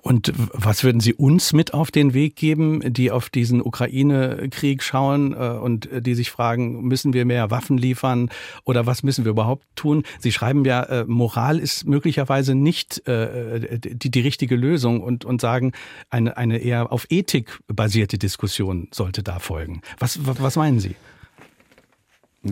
[0.00, 5.34] Und was würden Sie uns mit auf den Weg geben, die auf diesen Ukraine-Krieg schauen
[5.34, 8.30] äh, und die sich fragen, müssen wir mehr Waffen liefern
[8.64, 10.04] oder was müssen wir überhaupt tun?
[10.20, 15.42] Sie schreiben ja, äh, Moral ist möglicherweise nicht äh, die, die richtige Lösung und, und
[15.42, 15.72] sagen,
[16.08, 19.82] eine, eine eher auf Ethik basierte Diskussion sollte da folgen.
[19.98, 20.94] Was, was meinen Sie?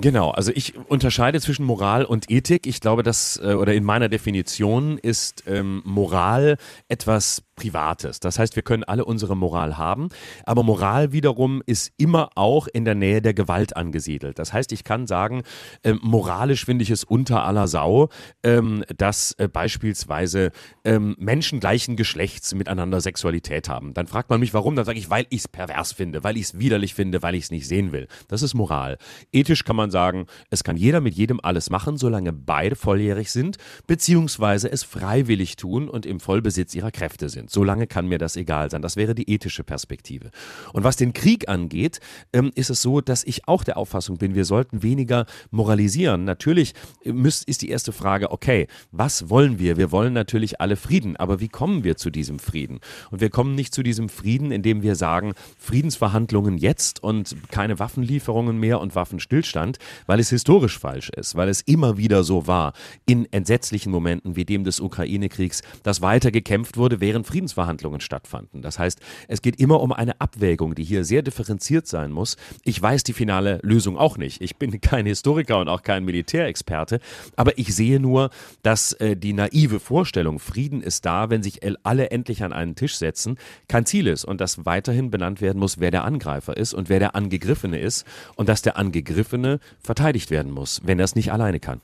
[0.01, 2.67] Genau, also ich unterscheide zwischen Moral und Ethik.
[2.67, 8.21] Ich glaube, dass, äh, oder in meiner Definition ist ähm, Moral etwas Privates.
[8.21, 10.11] Das heißt, wir können alle unsere Moral haben,
[10.45, 14.39] aber Moral wiederum ist immer auch in der Nähe der Gewalt angesiedelt.
[14.39, 15.43] Das heißt, ich kann sagen,
[15.83, 18.11] äh, moralisch finde ich es unter aller Sau,
[18.43, 20.53] ähm, dass äh, beispielsweise
[20.85, 23.95] ähm, Menschen gleichen Geschlechts miteinander Sexualität haben.
[23.95, 24.77] Dann fragt man mich, warum?
[24.77, 27.45] Dann sage ich, weil ich es pervers finde, weil ich es widerlich finde, weil ich
[27.45, 28.07] es nicht sehen will.
[28.29, 28.99] Das ist Moral.
[29.33, 33.57] Ethisch kann man sagen, es kann jeder mit jedem alles machen, solange beide volljährig sind,
[33.87, 37.51] beziehungsweise es freiwillig tun und im Vollbesitz ihrer Kräfte sind.
[37.51, 38.83] Solange kann mir das egal sein.
[38.83, 40.31] Das wäre die ethische Perspektive.
[40.73, 42.01] Und was den Krieg angeht,
[42.33, 46.25] ähm, ist es so, dass ich auch der Auffassung bin, wir sollten weniger moralisieren.
[46.25, 47.13] Natürlich äh,
[47.47, 49.77] ist die erste Frage, okay, was wollen wir?
[49.77, 52.81] Wir wollen natürlich alle Frieden, aber wie kommen wir zu diesem Frieden?
[53.11, 58.59] Und wir kommen nicht zu diesem Frieden, indem wir sagen, Friedensverhandlungen jetzt und keine Waffenlieferungen
[58.59, 62.73] mehr und Waffenstillstand Deutschland, weil es historisch falsch ist, weil es immer wieder so war,
[63.07, 68.63] in entsetzlichen Momenten wie dem des Ukraine-Kriegs, dass weiter gekämpft wurde, während Friedensverhandlungen stattfanden.
[68.63, 72.37] Das heißt, es geht immer um eine Abwägung, die hier sehr differenziert sein muss.
[72.65, 74.41] Ich weiß die finale Lösung auch nicht.
[74.41, 77.01] Ich bin kein Historiker und auch kein Militärexperte,
[77.37, 78.31] aber ich sehe nur,
[78.63, 82.97] dass äh, die naive Vorstellung, Frieden ist da, wenn sich alle endlich an einen Tisch
[82.97, 86.89] setzen, kein Ziel ist und dass weiterhin benannt werden muss, wer der Angreifer ist und
[86.89, 88.05] wer der Angegriffene ist
[88.37, 91.81] und dass der Angegriffene verteidigt werden muss, wenn er es nicht alleine kann.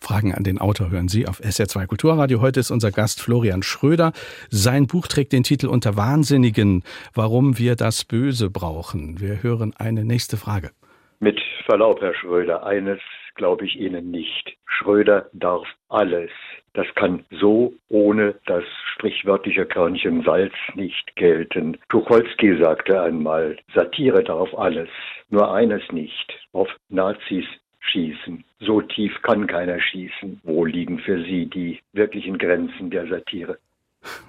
[0.00, 2.40] Fragen an den Autor hören Sie auf SR2 Kulturradio.
[2.40, 4.12] Heute ist unser Gast Florian Schröder.
[4.50, 9.20] Sein Buch trägt den Titel Unter Wahnsinnigen, warum wir das Böse brauchen.
[9.20, 10.70] Wir hören eine nächste Frage.
[11.18, 13.00] Mit Verlaub, Herr Schröder, eines
[13.34, 14.56] glaube ich Ihnen nicht.
[14.66, 16.30] Schröder darf alles.
[16.76, 18.62] Das kann so ohne das
[18.92, 21.78] sprichwörtliche Körnchen Salz nicht gelten.
[21.88, 24.90] Tucholsky sagte einmal, Satire darf alles,
[25.30, 27.46] nur eines nicht, auf Nazis
[27.80, 28.44] schießen.
[28.60, 30.42] So tief kann keiner schießen.
[30.44, 33.56] Wo liegen für Sie die wirklichen Grenzen der Satire?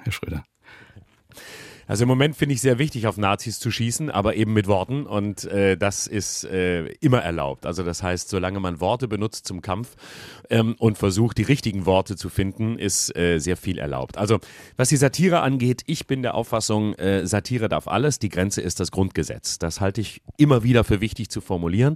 [0.06, 0.44] Herr Schröder.
[1.88, 5.06] Also im Moment finde ich sehr wichtig, auf Nazis zu schießen, aber eben mit Worten
[5.06, 7.66] und äh, das ist äh, immer erlaubt.
[7.66, 9.96] Also das heißt, solange man Worte benutzt zum Kampf
[10.50, 14.18] ähm, und versucht, die richtigen Worte zu finden, ist äh, sehr viel erlaubt.
[14.18, 14.40] Also
[14.76, 18.82] was die Satire angeht, ich bin der Auffassung, äh, Satire darf alles, die Grenze ist
[18.82, 19.58] das Grundgesetz.
[19.58, 21.96] Das halte ich immer wieder für wichtig zu formulieren,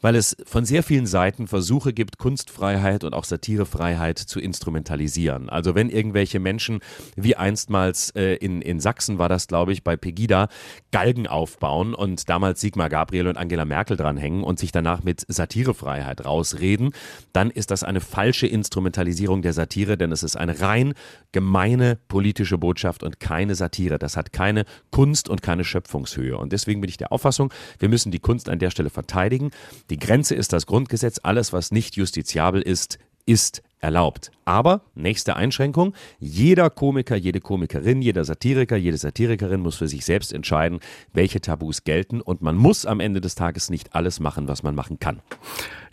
[0.00, 5.48] weil es von sehr vielen Seiten Versuche gibt, Kunstfreiheit und auch Satirefreiheit zu instrumentalisieren.
[5.48, 6.78] Also wenn irgendwelche Menschen,
[7.16, 10.48] wie einstmals äh, in, in Sachsen war das, glaube ich, bei Pegida
[10.90, 16.24] Galgen aufbauen und damals Sigmar Gabriel und Angela Merkel dranhängen und sich danach mit Satirefreiheit
[16.24, 16.92] rausreden,
[17.32, 20.94] dann ist das eine falsche Instrumentalisierung der Satire, denn es ist eine rein
[21.32, 23.98] gemeine politische Botschaft und keine Satire.
[23.98, 26.36] Das hat keine Kunst und keine Schöpfungshöhe.
[26.36, 29.50] Und deswegen bin ich der Auffassung, wir müssen die Kunst an der Stelle verteidigen.
[29.90, 31.20] Die Grenze ist das Grundgesetz.
[31.22, 34.30] Alles, was nicht justiziabel ist, ist erlaubt.
[34.44, 40.32] Aber, nächste Einschränkung, jeder Komiker, jede Komikerin, jeder Satiriker, jede Satirikerin muss für sich selbst
[40.32, 40.80] entscheiden,
[41.12, 44.74] welche Tabus gelten und man muss am Ende des Tages nicht alles machen, was man
[44.74, 45.20] machen kann.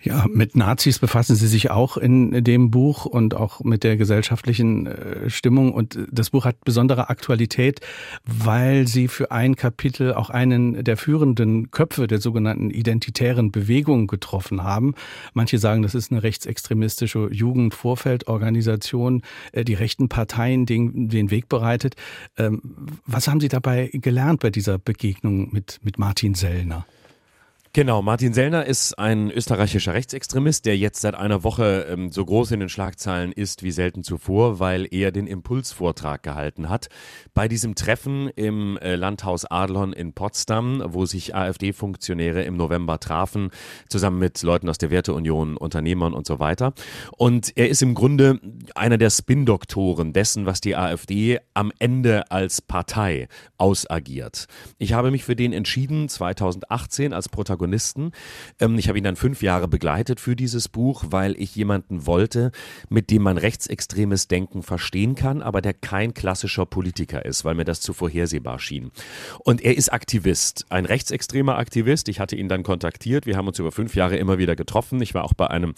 [0.02, 4.88] Ja, mit Nazis befassen Sie sich auch in dem Buch und auch mit der gesellschaftlichen
[4.88, 5.74] äh, Stimmung.
[5.74, 7.82] Und das Buch hat besondere Aktualität,
[8.24, 14.64] weil Sie für ein Kapitel auch einen der führenden Köpfe der sogenannten identitären Bewegung getroffen
[14.64, 14.96] haben.
[15.34, 21.96] Manche sagen, das ist eine rechtsextremistische Jugendvorfeldorganisation, äh, die rechten Parteien den, den Weg bereitet.
[22.38, 22.62] Ähm,
[23.06, 26.86] was haben Sie dabei gelernt bei dieser Begegnung mit, mit Martin Sellner?
[27.72, 32.50] Genau, Martin Sellner ist ein österreichischer Rechtsextremist, der jetzt seit einer Woche ähm, so groß
[32.50, 36.88] in den Schlagzeilen ist wie selten zuvor, weil er den Impulsvortrag gehalten hat.
[37.36, 43.52] Bei diesem Treffen im äh, Landhaus Adlon in Potsdam, wo sich AfD-Funktionäre im November trafen,
[43.88, 46.74] zusammen mit Leuten aus der Werteunion, Unternehmern und so weiter.
[47.18, 48.40] Und er ist im Grunde
[48.74, 53.28] einer der Spin-Doktoren dessen, was die AfD am Ende als Partei
[53.60, 54.48] ausagiert.
[54.80, 58.12] Ich habe mich für den entschieden, 2018 als Protagonist Protagonisten.
[58.60, 62.52] Ähm, ich habe ihn dann fünf Jahre begleitet für dieses Buch, weil ich jemanden wollte,
[62.90, 67.66] mit dem man rechtsextremes Denken verstehen kann, aber der kein klassischer Politiker ist, weil mir
[67.66, 68.92] das zu vorhersehbar schien.
[69.40, 72.08] Und er ist Aktivist, ein rechtsextremer Aktivist.
[72.08, 73.26] Ich hatte ihn dann kontaktiert.
[73.26, 75.02] Wir haben uns über fünf Jahre immer wieder getroffen.
[75.02, 75.74] Ich war auch bei einem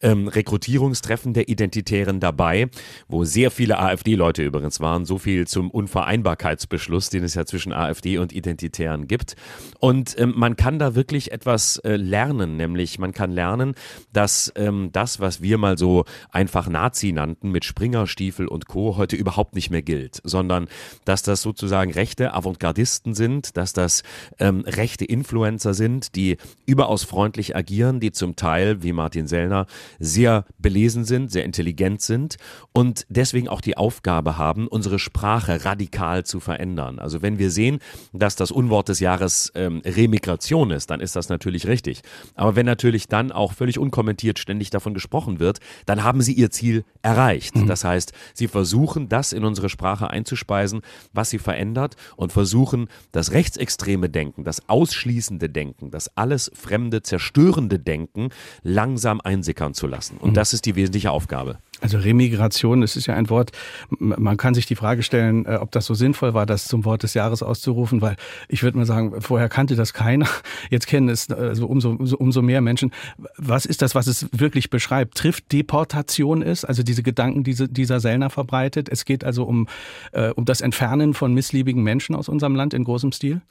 [0.00, 2.68] ähm, Rekrutierungstreffen der Identitären dabei,
[3.08, 5.04] wo sehr viele AfD-Leute übrigens waren.
[5.04, 9.36] So viel zum Unvereinbarkeitsbeschluss, den es ja zwischen AfD und Identitären gibt.
[9.80, 13.74] Und ähm, man kann da wirklich wirklich etwas äh, lernen, nämlich man kann lernen,
[14.12, 18.96] dass ähm, das, was wir mal so einfach Nazi nannten mit Springerstiefel und Co.
[18.96, 20.68] heute überhaupt nicht mehr gilt, sondern
[21.04, 24.02] dass das sozusagen rechte Avantgardisten sind, dass das
[24.38, 26.36] ähm, rechte Influencer sind, die
[26.66, 29.66] überaus freundlich agieren, die zum Teil, wie Martin Sellner,
[29.98, 32.36] sehr belesen sind, sehr intelligent sind
[32.72, 36.98] und deswegen auch die Aufgabe haben, unsere Sprache radikal zu verändern.
[36.98, 37.78] Also wenn wir sehen,
[38.12, 42.02] dass das Unwort des Jahres ähm, Remigration ist, dann ist das natürlich richtig.
[42.34, 46.50] Aber wenn natürlich dann auch völlig unkommentiert ständig davon gesprochen wird, dann haben sie ihr
[46.50, 47.56] Ziel erreicht.
[47.56, 47.66] Mhm.
[47.66, 53.32] Das heißt, sie versuchen, das in unsere Sprache einzuspeisen, was sie verändert und versuchen, das
[53.32, 58.28] rechtsextreme Denken, das ausschließende Denken, das alles fremde, zerstörende Denken
[58.62, 60.18] langsam einsickern zu lassen.
[60.18, 60.34] Und mhm.
[60.34, 61.58] das ist die wesentliche Aufgabe.
[61.80, 63.52] Also Remigration, das ist ja ein Wort,
[63.98, 67.02] man kann sich die Frage stellen, äh, ob das so sinnvoll war, das zum Wort
[67.02, 68.16] des Jahres auszurufen, weil
[68.48, 70.28] ich würde mal sagen, vorher kannte das keiner,
[70.70, 72.92] jetzt kennen es also umso, umso mehr Menschen.
[73.36, 75.16] Was ist das, was es wirklich beschreibt?
[75.16, 78.88] Trifft Deportation ist, also diese Gedanken, die dieser Sellner verbreitet?
[78.88, 79.68] Es geht also um,
[80.12, 83.42] äh, um das Entfernen von missliebigen Menschen aus unserem Land in großem Stil?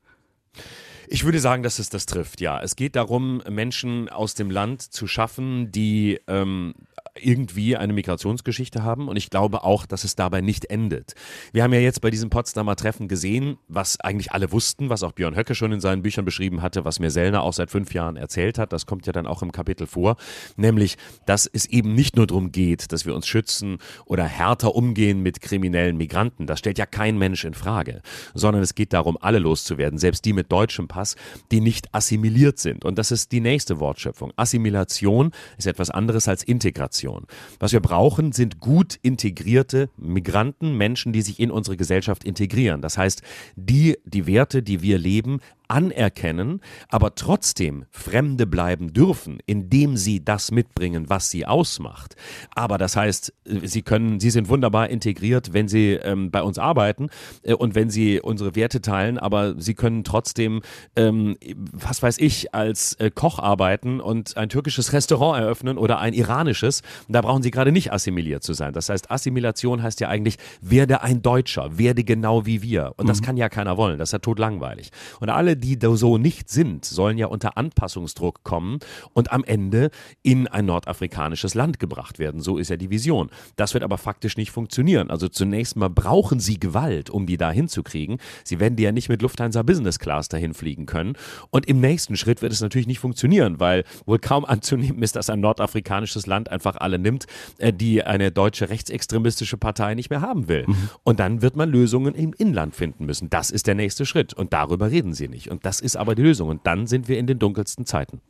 [1.07, 2.59] Ich würde sagen, dass es das trifft, ja.
[2.61, 6.73] Es geht darum, Menschen aus dem Land zu schaffen, die ähm,
[7.17, 9.07] irgendwie eine Migrationsgeschichte haben.
[9.07, 11.13] Und ich glaube auch, dass es dabei nicht endet.
[11.53, 15.13] Wir haben ja jetzt bei diesem Potsdamer Treffen gesehen, was eigentlich alle wussten, was auch
[15.13, 18.17] Björn Höcke schon in seinen Büchern beschrieben hatte, was mir Sellner auch seit fünf Jahren
[18.17, 20.17] erzählt hat, das kommt ja dann auch im Kapitel vor,
[20.57, 25.21] nämlich, dass es eben nicht nur darum geht, dass wir uns schützen oder härter umgehen
[25.21, 28.01] mit kriminellen Migranten, das stellt ja kein Mensch in Frage,
[28.33, 31.15] sondern es geht darum, alle loszuwerden, selbst die mit deutschem Pass,
[31.51, 32.83] die nicht assimiliert sind.
[32.83, 34.33] Und das ist die nächste Wortschöpfung.
[34.35, 37.04] Assimilation ist etwas anderes als Integration.
[37.05, 37.27] Integration.
[37.59, 42.81] Was wir brauchen, sind gut integrierte Migranten, Menschen, die sich in unsere Gesellschaft integrieren.
[42.81, 43.21] Das heißt,
[43.55, 50.51] die die Werte, die wir leben, anerkennen, aber trotzdem Fremde bleiben dürfen, indem sie das
[50.51, 52.15] mitbringen, was sie ausmacht.
[52.55, 57.09] Aber das heißt, sie können, sie sind wunderbar integriert, wenn sie ähm, bei uns arbeiten
[57.43, 60.61] äh, und wenn sie unsere Werte teilen, aber sie können trotzdem,
[60.95, 61.37] ähm,
[61.71, 66.81] was weiß ich, als äh, Koch arbeiten und ein türkisches Restaurant eröffnen oder ein iranisches.
[67.07, 68.73] Da brauchen sie gerade nicht assimiliert zu sein.
[68.73, 72.93] Das heißt, Assimilation heißt ja eigentlich, werde ein Deutscher, werde genau wie wir.
[72.97, 73.25] Und das mhm.
[73.25, 73.97] kann ja keiner wollen.
[73.99, 74.91] Das ist ja totlangweilig.
[75.19, 78.79] Und alle die so nicht sind, sollen ja unter Anpassungsdruck kommen
[79.13, 79.91] und am Ende
[80.23, 82.41] in ein nordafrikanisches Land gebracht werden.
[82.41, 83.29] So ist ja die Vision.
[83.55, 85.11] Das wird aber faktisch nicht funktionieren.
[85.11, 88.17] Also zunächst mal brauchen sie Gewalt, um die da hinzukriegen.
[88.43, 91.13] Sie werden die ja nicht mit Lufthansa Business Class dahin fliegen können.
[91.51, 95.29] Und im nächsten Schritt wird es natürlich nicht funktionieren, weil wohl kaum anzunehmen ist, dass
[95.29, 97.25] ein nordafrikanisches Land einfach alle nimmt,
[97.57, 100.65] äh, die eine deutsche rechtsextremistische Partei nicht mehr haben will.
[100.67, 100.89] Mhm.
[101.03, 103.29] Und dann wird man Lösungen im Inland finden müssen.
[103.29, 104.33] Das ist der nächste Schritt.
[104.33, 105.44] Und darüber reden sie nicht.
[105.49, 106.49] Und das ist aber die Lösung.
[106.49, 108.21] Und dann sind wir in den dunkelsten Zeiten.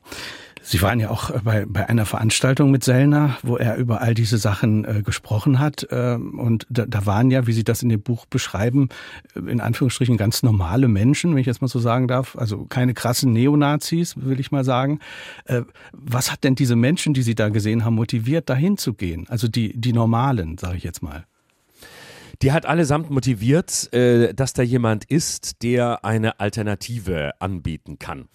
[0.67, 4.39] Sie waren ja auch bei, bei einer Veranstaltung mit Sellner, wo er über all diese
[4.39, 5.85] Sachen äh, gesprochen hat.
[5.91, 8.89] Äh, und da, da waren ja, wie Sie das in dem Buch beschreiben,
[9.35, 12.35] äh, in Anführungsstrichen ganz normale Menschen, wenn ich jetzt mal so sagen darf.
[12.35, 14.99] Also keine krassen Neonazis, will ich mal sagen.
[15.45, 19.27] Äh, was hat denn diese Menschen, die Sie da gesehen haben, motiviert, dahin zu gehen?
[19.29, 21.25] Also die, die normalen, sage ich jetzt mal
[22.41, 28.27] die hat allesamt motiviert, äh, dass da jemand ist, der eine Alternative anbieten kann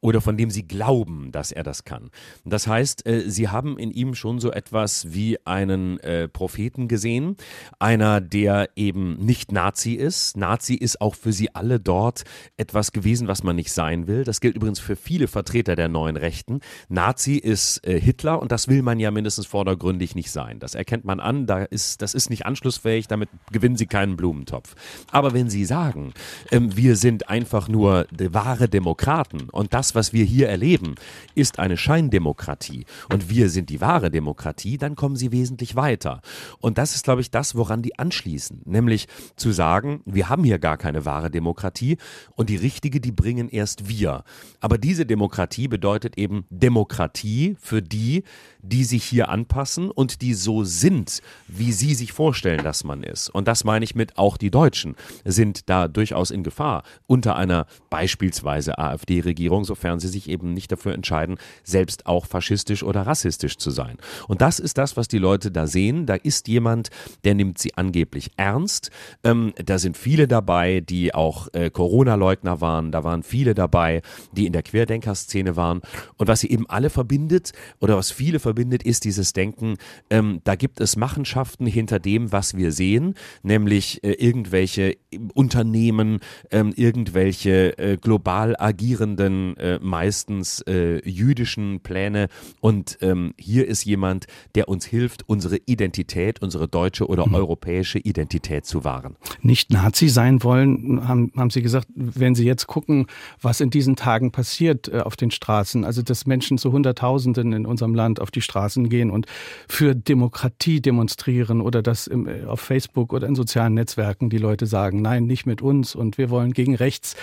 [0.00, 2.10] oder von dem sie glauben, dass er das kann.
[2.44, 7.36] Das heißt, äh, sie haben in ihm schon so etwas wie einen äh, Propheten gesehen,
[7.78, 10.36] einer, der eben nicht Nazi ist.
[10.36, 12.22] Nazi ist auch für sie alle dort
[12.56, 14.24] etwas gewesen, was man nicht sein will.
[14.24, 16.60] Das gilt übrigens für viele Vertreter der neuen Rechten.
[16.88, 20.60] Nazi ist äh, Hitler und das will man ja mindestens vordergründig nicht sein.
[20.60, 24.74] Das erkennt man an, da ist, das ist nicht anschlussfähig, damit gewinnen sie keinen Blumentopf.
[25.10, 26.12] Aber wenn sie sagen,
[26.50, 30.94] ähm, wir sind einfach nur wahre Demokraten und das, was wir hier erleben,
[31.34, 36.20] ist eine Scheindemokratie und wir sind die wahre Demokratie, dann kommen sie wesentlich weiter.
[36.58, 40.58] Und das ist, glaube ich, das, woran die anschließen, nämlich zu sagen, wir haben hier
[40.58, 41.96] gar keine wahre Demokratie
[42.34, 44.24] und die richtige, die bringen erst wir.
[44.60, 48.24] Aber diese Demokratie bedeutet eben Demokratie für die,
[48.68, 53.28] die sich hier anpassen und die so sind, wie sie sich vorstellen, dass man ist.
[53.28, 57.66] Und das meine ich mit auch die Deutschen sind da durchaus in Gefahr unter einer
[57.90, 63.70] beispielsweise AfD-Regierung, sofern sie sich eben nicht dafür entscheiden, selbst auch faschistisch oder rassistisch zu
[63.70, 63.96] sein.
[64.26, 66.06] Und das ist das, was die Leute da sehen.
[66.06, 66.90] Da ist jemand,
[67.24, 68.90] der nimmt sie angeblich ernst.
[69.22, 72.90] Ähm, da sind viele dabei, die auch äh, Corona-Leugner waren.
[72.90, 74.02] Da waren viele dabei,
[74.32, 75.82] die in der Querdenkerszene waren.
[76.16, 79.76] Und was sie eben alle verbindet oder was viele verbindet, ist dieses Denken,
[80.10, 84.96] ähm, da gibt es Machenschaften hinter dem, was wir sehen nämlich äh, irgendwelche
[85.34, 92.28] Unternehmen, ähm, irgendwelche äh, global agierenden, äh, meistens äh, jüdischen Pläne.
[92.60, 97.34] Und ähm, hier ist jemand, der uns hilft, unsere Identität, unsere deutsche oder mhm.
[97.34, 99.16] europäische Identität zu wahren.
[99.40, 103.06] Nicht Nazi sein wollen, haben, haben Sie gesagt, wenn Sie jetzt gucken,
[103.40, 107.66] was in diesen Tagen passiert äh, auf den Straßen, also dass Menschen zu Hunderttausenden in
[107.66, 109.26] unserem Land auf die Straßen gehen und
[109.68, 114.66] für Demokratie demonstrieren oder das im, äh, auf Facebook oder in sozialen Netzwerken die Leute
[114.66, 117.16] sagen, nein, nicht mit uns und wir wollen gegen rechts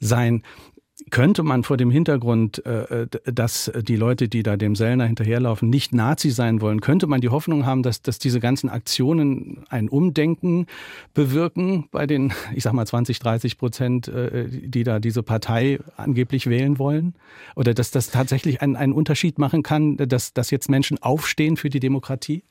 [0.00, 0.42] sein.
[1.10, 5.94] Könnte man vor dem Hintergrund, äh, dass die Leute, die da dem Sellner hinterherlaufen, nicht
[5.94, 10.66] Nazi sein wollen, könnte man die Hoffnung haben, dass, dass diese ganzen Aktionen ein Umdenken
[11.14, 16.46] bewirken bei den, ich sag mal, 20, 30 Prozent, äh, die da diese Partei angeblich
[16.46, 17.14] wählen wollen?
[17.54, 21.70] Oder dass das tatsächlich einen, einen Unterschied machen kann, dass, dass jetzt Menschen aufstehen für
[21.70, 22.42] die Demokratie?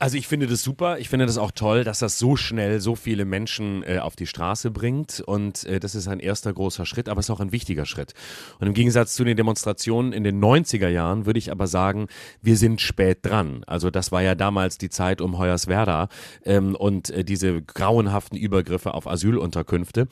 [0.00, 0.98] Also ich finde das super.
[0.98, 4.26] Ich finde das auch toll, dass das so schnell so viele Menschen äh, auf die
[4.26, 5.20] Straße bringt.
[5.20, 8.12] Und äh, das ist ein erster großer Schritt, aber es ist auch ein wichtiger Schritt.
[8.58, 12.08] Und im Gegensatz zu den Demonstrationen in den 90er Jahren würde ich aber sagen,
[12.42, 13.62] wir sind spät dran.
[13.66, 16.08] Also das war ja damals die Zeit um Hoyerswerda
[16.44, 20.08] ähm, und äh, diese grauenhaften Übergriffe auf Asylunterkünfte.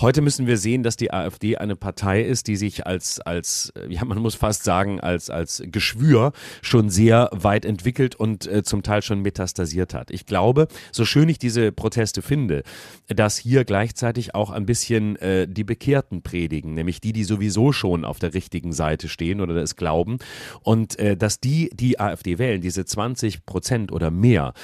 [0.00, 3.92] Heute müssen wir sehen, dass die AfD eine Partei ist, die sich als, als äh,
[3.92, 8.82] ja man muss fast sagen, als, als Geschwür schon sehr weit entwickelt und äh, zum
[8.82, 10.10] Teil schon metastasiert hat.
[10.10, 12.62] Ich glaube, so schön ich diese Proteste finde,
[13.08, 18.04] dass hier gleichzeitig auch ein bisschen äh, die Bekehrten predigen, nämlich die, die sowieso schon
[18.04, 20.18] auf der richtigen Seite stehen oder es glauben
[20.62, 24.54] und äh, dass die, die AfD wählen, diese 20 Prozent oder mehr,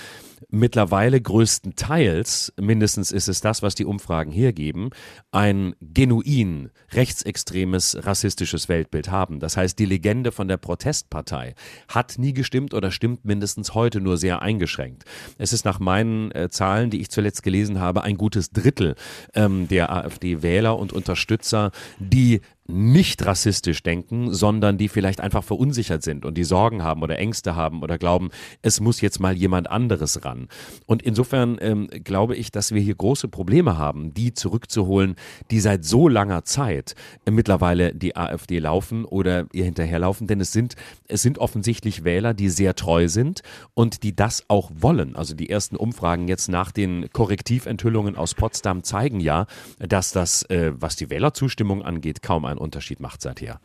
[0.51, 4.91] mittlerweile größtenteils, mindestens ist es das, was die Umfragen hergeben,
[5.31, 9.41] ein genuin rechtsextremes, rassistisches Weltbild haben.
[9.41, 11.55] Das heißt, die Legende von der Protestpartei
[11.89, 15.05] hat nie gestimmt oder stimmt mindestens heute nur sehr eingeschränkt.
[15.39, 18.95] Es ist nach meinen äh, Zahlen, die ich zuletzt gelesen habe, ein gutes Drittel
[19.35, 22.41] ähm, der AfD-Wähler und Unterstützer, die
[22.73, 27.55] nicht rassistisch denken, sondern die vielleicht einfach verunsichert sind und die Sorgen haben oder Ängste
[27.55, 28.31] haben oder glauben,
[28.63, 30.49] es muss jetzt mal jemand anderes ran.
[30.87, 35.17] Und insofern ähm, glaube ich, dass wir hier große Probleme haben, die zurückzuholen,
[35.51, 36.95] die seit so langer Zeit
[37.27, 40.77] äh, mittlerweile die AfD laufen oder ihr hinterherlaufen, denn es sind,
[41.09, 43.43] es sind offensichtlich Wähler, die sehr treu sind
[43.75, 45.15] und die das auch wollen.
[45.17, 49.47] Also die ersten Umfragen jetzt nach den Korrektiventhüllungen aus Potsdam zeigen ja,
[49.79, 53.61] dass das, äh, was die Wählerzustimmung angeht, kaum ein Unterschied macht seither.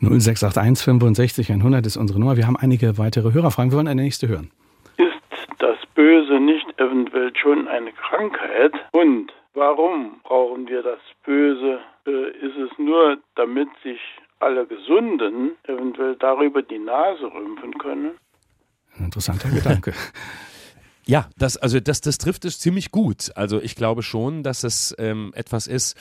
[0.00, 2.36] 0681 65 100 ist unsere Nummer.
[2.36, 3.70] Wir haben einige weitere Hörerfragen.
[3.70, 4.50] Wir wollen eine nächste hören.
[4.96, 5.12] Ist
[5.58, 8.72] das Böse nicht eventuell schon eine Krankheit?
[8.92, 11.80] Und warum brauchen wir das Böse?
[12.06, 14.00] Äh, ist es nur, damit sich
[14.38, 18.12] alle Gesunden eventuell darüber die Nase rümpfen können?
[18.98, 19.92] Ein interessanter Gedanke.
[21.08, 23.30] Ja, das, also das, das trifft es ziemlich gut.
[23.36, 25.96] Also ich glaube schon, dass es ähm, etwas ist,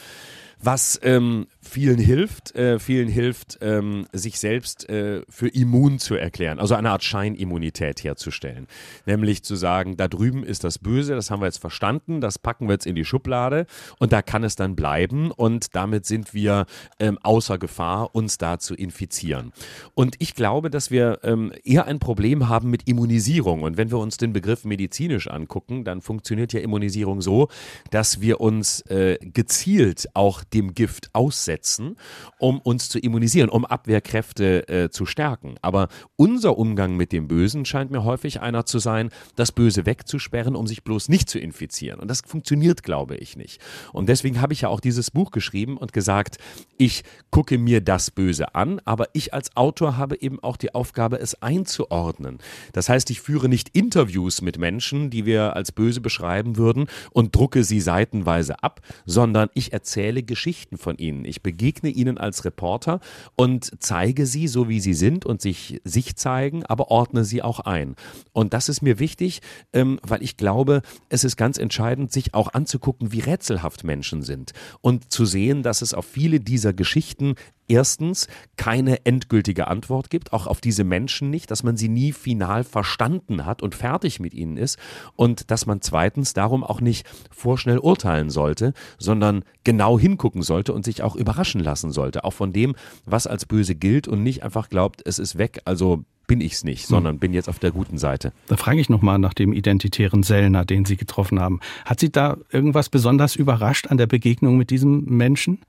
[0.61, 6.59] was ähm, vielen hilft, äh, vielen hilft, ähm, sich selbst äh, für immun zu erklären,
[6.59, 8.67] also eine Art Scheinimmunität herzustellen.
[9.05, 12.67] Nämlich zu sagen, da drüben ist das Böse, das haben wir jetzt verstanden, das packen
[12.67, 13.65] wir jetzt in die Schublade
[13.99, 16.65] und da kann es dann bleiben und damit sind wir
[16.99, 19.51] ähm, außer Gefahr, uns da zu infizieren.
[19.93, 23.63] Und ich glaube, dass wir ähm, eher ein Problem haben mit Immunisierung.
[23.63, 27.49] Und wenn wir uns den Begriff medizinisch angucken, dann funktioniert ja Immunisierung so,
[27.91, 31.97] dass wir uns äh, gezielt auch dem Gift aussetzen,
[32.39, 35.55] um uns zu immunisieren, um Abwehrkräfte äh, zu stärken.
[35.61, 40.55] Aber unser Umgang mit dem Bösen scheint mir häufig einer zu sein, das Böse wegzusperren,
[40.55, 41.99] um sich bloß nicht zu infizieren.
[41.99, 43.61] Und das funktioniert, glaube ich, nicht.
[43.91, 46.37] Und deswegen habe ich ja auch dieses Buch geschrieben und gesagt,
[46.77, 51.19] ich gucke mir das Böse an, aber ich als Autor habe eben auch die Aufgabe,
[51.19, 52.39] es einzuordnen.
[52.73, 57.35] Das heißt, ich führe nicht Interviews mit Menschen, die wir als böse beschreiben würden und
[57.35, 60.44] drucke sie seitenweise ab, sondern ich erzähle Geschichten
[60.77, 61.25] von ihnen.
[61.25, 62.99] Ich begegne ihnen als Reporter
[63.35, 67.59] und zeige sie so, wie sie sind und sich, sich zeigen, aber ordne sie auch
[67.61, 67.95] ein.
[68.33, 69.41] Und das ist mir wichtig,
[69.73, 74.51] ähm, weil ich glaube, es ist ganz entscheidend, sich auch anzugucken, wie rätselhaft Menschen sind
[74.81, 77.35] und zu sehen, dass es auf viele dieser Geschichten
[77.67, 82.63] erstens keine endgültige Antwort gibt, auch auf diese Menschen nicht, dass man sie nie final
[82.63, 84.77] verstanden hat und fertig mit ihnen ist
[85.15, 90.85] und dass man zweitens darum auch nicht vorschnell urteilen sollte, sondern genau hingucken sollte und
[90.85, 92.75] sich auch überraschen lassen sollte, auch von dem,
[93.05, 96.63] was als böse gilt und nicht einfach glaubt, es ist weg, also bin ich es
[96.63, 96.89] nicht, hm.
[96.89, 98.31] sondern bin jetzt auf der guten Seite.
[98.47, 101.59] Da frage ich nochmal nach dem identitären Sellner, den Sie getroffen haben.
[101.85, 105.59] Hat Sie da irgendwas besonders überrascht an der Begegnung mit diesem Menschen?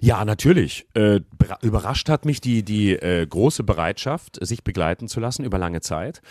[0.00, 0.86] Ja, natürlich.
[0.94, 1.20] Äh,
[1.60, 6.22] überrascht hat mich die, die äh, große Bereitschaft, sich begleiten zu lassen über lange Zeit.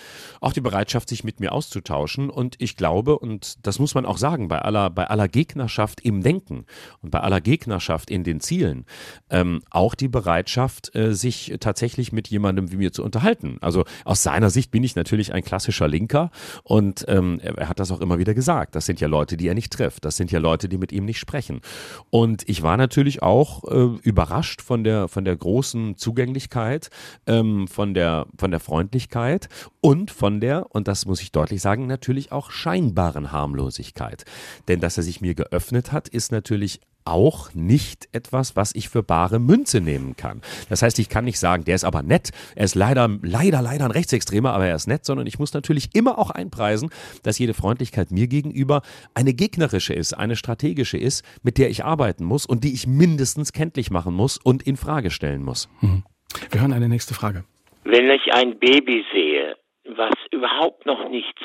[0.42, 2.32] Auch die Bereitschaft, sich mit mir auszutauschen.
[2.32, 6.24] Und ich glaube, und das muss man auch sagen, bei aller, bei aller Gegnerschaft im
[6.24, 6.66] Denken
[7.02, 8.86] und bei aller Gegnerschaft in den Zielen,
[9.30, 13.58] ähm, auch die Bereitschaft, äh, sich tatsächlich mit jemandem wie mir zu unterhalten.
[13.62, 16.32] Also aus seiner Sicht bin ich natürlich ein klassischer Linker
[16.64, 18.74] und ähm, er hat das auch immer wieder gesagt.
[18.74, 20.06] Das sind ja Leute, die er nicht trifft.
[20.06, 21.62] Das sind ja Leute, die mit ihm nicht sprechen.
[22.10, 26.90] Und ich war natürlich auch äh, überrascht von der, von der großen Zugänglichkeit,
[27.28, 29.50] ähm, von, der, von der Freundlichkeit
[29.82, 34.26] und von der, und das muss ich deutlich sagen, natürlich auch scheinbaren Harmlosigkeit.
[34.68, 39.04] Denn dass er sich mir geöffnet hat, ist natürlich auch nicht etwas, was ich für
[39.04, 40.42] bare Münze nehmen kann.
[40.70, 43.86] Das heißt, ich kann nicht sagen, der ist aber nett, er ist leider, leider, leider
[43.86, 46.90] ein Rechtsextremer, aber er ist nett, sondern ich muss natürlich immer auch einpreisen,
[47.24, 48.82] dass jede Freundlichkeit mir gegenüber
[49.14, 53.54] eine gegnerische ist, eine strategische ist, mit der ich arbeiten muss und die ich mindestens
[53.54, 55.70] kenntlich machen muss und in Frage stellen muss.
[55.82, 56.04] Mhm.
[56.52, 57.44] Wir hören eine nächste Frage.
[57.84, 59.56] Wenn ich ein Baby sehe,
[59.96, 61.42] was überhaupt noch nichts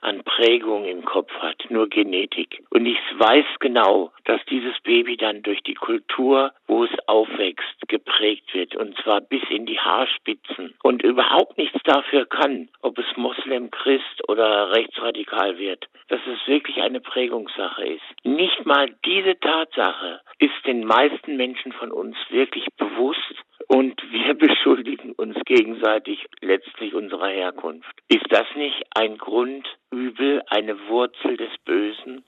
[0.00, 2.62] an Prägung im Kopf hat, nur Genetik.
[2.70, 8.54] Und ich weiß genau, dass dieses Baby dann durch die Kultur, wo es aufwächst, geprägt
[8.54, 8.76] wird.
[8.76, 10.74] Und zwar bis in die Haarspitzen.
[10.82, 15.86] Und überhaupt nichts dafür kann, ob es Moslem, Christ oder rechtsradikal wird.
[16.08, 18.24] Dass es wirklich eine Prägungssache ist.
[18.24, 23.34] Nicht mal diese Tatsache ist den meisten Menschen von uns wirklich bewusst
[23.70, 27.94] und wir beschuldigen uns gegenseitig letztlich unserer Herkunft.
[28.08, 32.24] Ist das nicht ein Grundübel, eine Wurzel des Bösen?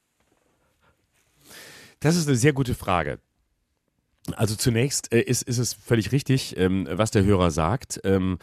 [2.01, 3.19] Das ist eine sehr gute Frage.
[4.37, 8.39] Also zunächst äh, ist, ist es völlig richtig, ähm, was der Hörer sagt, ähm,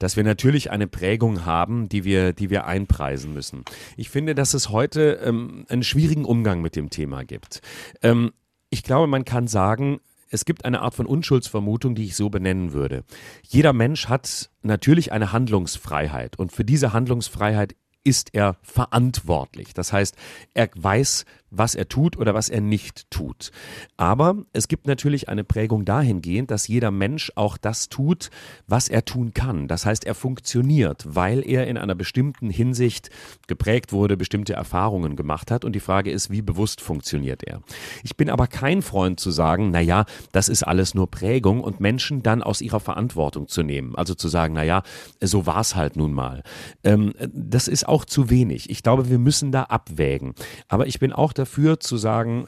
[0.00, 3.64] dass wir natürlich eine Prägung haben, die wir, die wir einpreisen müssen.
[3.96, 7.60] Ich finde, dass es heute ähm, einen schwierigen Umgang mit dem Thema gibt.
[8.02, 8.32] Ähm,
[8.70, 12.72] ich glaube, man kann sagen, es gibt eine Art von Unschuldsvermutung, die ich so benennen
[12.72, 13.04] würde.
[13.46, 17.74] Jeder Mensch hat natürlich eine Handlungsfreiheit und für diese Handlungsfreiheit
[18.04, 19.74] ist er verantwortlich.
[19.74, 20.16] Das heißt,
[20.54, 23.50] er weiß, was er tut oder was er nicht tut.
[23.96, 28.30] Aber es gibt natürlich eine Prägung dahingehend, dass jeder Mensch auch das tut,
[28.66, 29.68] was er tun kann.
[29.68, 33.10] Das heißt, er funktioniert, weil er in einer bestimmten Hinsicht
[33.46, 35.64] geprägt wurde, bestimmte Erfahrungen gemacht hat.
[35.64, 37.62] Und die Frage ist, wie bewusst funktioniert er?
[38.02, 41.80] Ich bin aber kein Freund zu sagen, na ja, das ist alles nur Prägung und
[41.80, 43.96] Menschen dann aus ihrer Verantwortung zu nehmen.
[43.96, 44.82] Also zu sagen, na ja,
[45.20, 46.42] so war es halt nun mal.
[46.84, 48.70] Ähm, das ist auch zu wenig.
[48.70, 50.34] Ich glaube, wir müssen da abwägen.
[50.68, 52.46] Aber ich bin auch dafür zu sagen,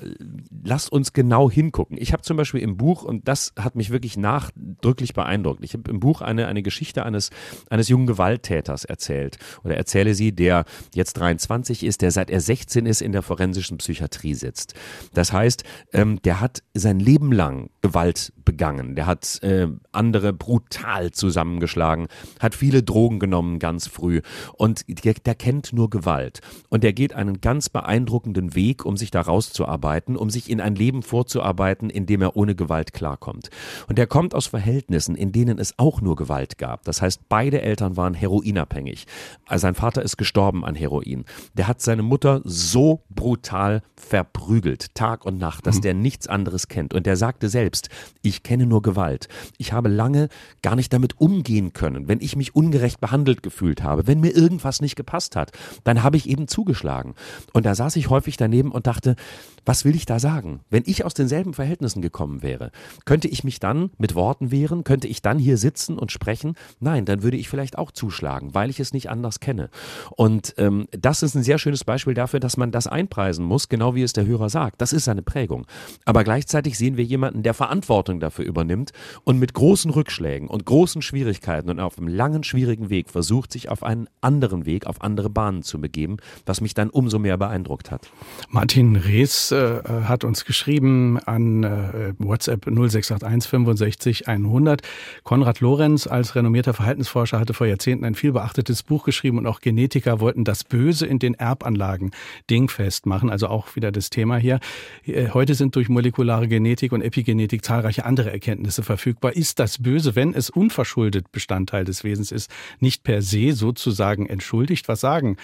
[0.62, 1.96] lasst uns genau hingucken.
[1.98, 5.90] Ich habe zum Beispiel im Buch, und das hat mich wirklich nachdrücklich beeindruckt, ich habe
[5.90, 7.30] im Buch eine, eine Geschichte eines,
[7.70, 10.64] eines jungen Gewalttäters erzählt oder erzähle sie, der
[10.94, 14.74] jetzt 23 ist, der seit er 16 ist in der forensischen Psychiatrie sitzt.
[15.14, 18.94] Das heißt, ähm, der hat sein Leben lang Gewalt begangen.
[18.94, 22.08] Der hat äh, andere brutal zusammengeschlagen,
[22.40, 24.20] hat viele Drogen genommen ganz früh
[24.54, 26.40] und der, der kennt nur Gewalt.
[26.68, 30.74] Und der geht einen ganz beeindruckenden Weg, um sich da rauszuarbeiten, um sich in ein
[30.74, 33.50] Leben vorzuarbeiten, in dem er ohne Gewalt klarkommt.
[33.88, 36.84] Und er kommt aus Verhältnissen, in denen es auch nur Gewalt gab.
[36.84, 39.06] Das heißt, beide Eltern waren heroinabhängig.
[39.46, 41.24] Also sein Vater ist gestorben an Heroin.
[41.54, 45.82] Der hat seine Mutter so brutal verprügelt, Tag und Nacht, dass mhm.
[45.82, 46.94] der nichts anderes kennt.
[46.94, 47.88] Und der sagte selbst,
[48.22, 49.28] ich kenne nur Gewalt.
[49.58, 50.28] Ich habe lange
[50.62, 54.80] gar nicht damit umgehen können, wenn ich mich ungerecht behandelt gefühlt habe, wenn mir irgendwas
[54.80, 55.52] nicht gepasst hat,
[55.84, 57.14] dann habe ich eben zugeschlagen.
[57.52, 59.16] Und da saß ich häufig daneben und dachte,
[59.64, 60.60] was will ich da sagen?
[60.70, 62.72] Wenn ich aus denselben Verhältnissen gekommen wäre,
[63.04, 64.84] könnte ich mich dann mit Worten wehren?
[64.84, 66.54] Könnte ich dann hier sitzen und sprechen?
[66.80, 69.70] Nein, dann würde ich vielleicht auch zuschlagen, weil ich es nicht anders kenne.
[70.10, 73.94] Und ähm, das ist ein sehr schönes Beispiel dafür, dass man das einpreisen muss, genau
[73.94, 74.80] wie es der Hörer sagt.
[74.80, 75.66] Das ist seine Prägung.
[76.04, 78.92] Aber gleichzeitig sehen wir jemanden, der Verantwortung dafür übernimmt
[79.24, 83.68] und mit großen Rückschlägen und großen Schwierigkeiten und auf einem langen, schwierigen Weg versucht, sich
[83.68, 87.90] auf einen anderen Weg, auf andere Bahnen zu begeben, was mich dann umso mehr beeindruckt
[87.90, 88.10] hat.
[88.48, 94.82] Martin Rees äh, hat uns geschrieben an äh, WhatsApp 0681 65 100.
[95.22, 99.60] Konrad Lorenz als renommierter Verhaltensforscher hatte vor Jahrzehnten ein viel beachtetes Buch geschrieben und auch
[99.60, 102.10] Genetiker wollten das Böse in den Erbanlagen
[102.50, 104.58] dingfest machen, also auch wieder das Thema hier.
[105.04, 109.34] Äh, heute sind durch molekulare Genetik und Epigenetik zahlreiche andere Erkenntnisse verfügbar.
[109.34, 112.50] Ist das Böse, wenn es unverschuldet Bestandteil des Wesens ist,
[112.80, 114.88] nicht per se sozusagen entschuldigt?
[114.88, 115.36] Was sagen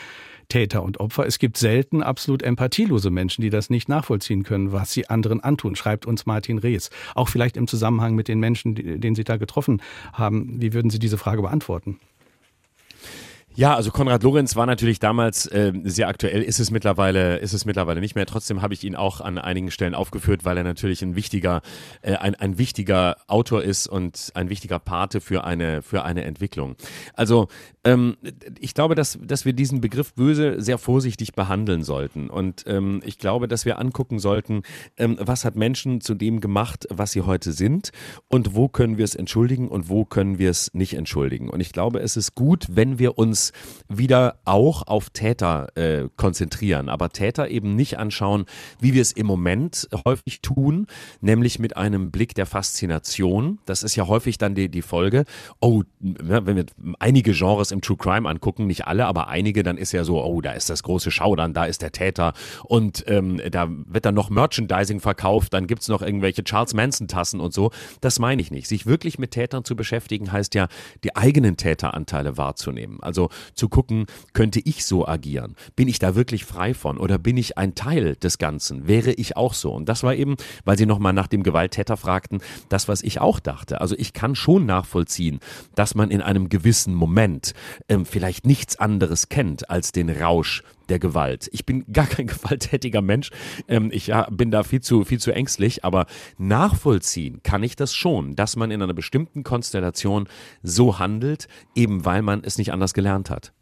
[0.48, 1.26] Täter und Opfer.
[1.26, 5.76] Es gibt selten absolut empathielose Menschen, die das nicht nachvollziehen können, was sie anderen antun,
[5.76, 6.90] schreibt uns Martin Rees.
[7.14, 9.82] Auch vielleicht im Zusammenhang mit den Menschen, den Sie da getroffen
[10.12, 10.60] haben.
[10.60, 11.98] Wie würden Sie diese Frage beantworten?
[13.58, 17.64] Ja, also Konrad Lorenz war natürlich damals äh, sehr aktuell, ist es mittlerweile, ist es
[17.64, 18.24] mittlerweile nicht mehr.
[18.24, 21.62] Trotzdem habe ich ihn auch an einigen Stellen aufgeführt, weil er natürlich ein wichtiger,
[22.02, 26.76] äh, ein, ein wichtiger Autor ist und ein wichtiger Pate für eine, für eine Entwicklung.
[27.14, 27.48] Also
[27.82, 28.16] ähm,
[28.60, 32.30] ich glaube, dass, dass wir diesen Begriff böse sehr vorsichtig behandeln sollten.
[32.30, 34.62] Und ähm, ich glaube, dass wir angucken sollten,
[34.96, 37.90] ähm, was hat Menschen zu dem gemacht, was sie heute sind
[38.28, 41.50] und wo können wir es entschuldigen und wo können wir es nicht entschuldigen.
[41.50, 43.47] Und ich glaube, es ist gut, wenn wir uns
[43.88, 48.44] wieder auch auf Täter äh, konzentrieren, aber Täter eben nicht anschauen,
[48.80, 50.86] wie wir es im Moment häufig tun,
[51.20, 53.58] nämlich mit einem Blick der Faszination.
[53.66, 55.24] Das ist ja häufig dann die, die Folge.
[55.60, 56.66] Oh, wenn wir
[56.98, 60.40] einige Genres im True Crime angucken, nicht alle, aber einige, dann ist ja so, oh,
[60.40, 62.32] da ist das große Schaudern, da ist der Täter
[62.64, 67.40] und ähm, da wird dann noch Merchandising verkauft, dann gibt es noch irgendwelche Charles Manson-Tassen
[67.40, 67.70] und so.
[68.00, 68.68] Das meine ich nicht.
[68.68, 70.68] Sich wirklich mit Tätern zu beschäftigen, heißt ja,
[71.04, 72.98] die eigenen Täteranteile wahrzunehmen.
[73.02, 75.54] Also zu gucken, könnte ich so agieren?
[75.76, 78.86] Bin ich da wirklich frei von oder bin ich ein Teil des Ganzen?
[78.86, 79.72] Wäre ich auch so?
[79.72, 83.40] Und das war eben, weil Sie nochmal nach dem Gewalttäter fragten, das, was ich auch
[83.40, 83.80] dachte.
[83.80, 85.40] Also ich kann schon nachvollziehen,
[85.74, 87.54] dass man in einem gewissen Moment
[87.88, 91.48] ähm, vielleicht nichts anderes kennt als den Rausch der Gewalt.
[91.52, 93.30] Ich bin gar kein gewalttätiger Mensch.
[93.68, 96.06] Ähm, ich ja, bin da viel zu, viel zu ängstlich, aber
[96.38, 100.28] nachvollziehen kann ich das schon, dass man in einer bestimmten Konstellation
[100.62, 103.52] so handelt, eben weil man es nicht anders gelernt hat.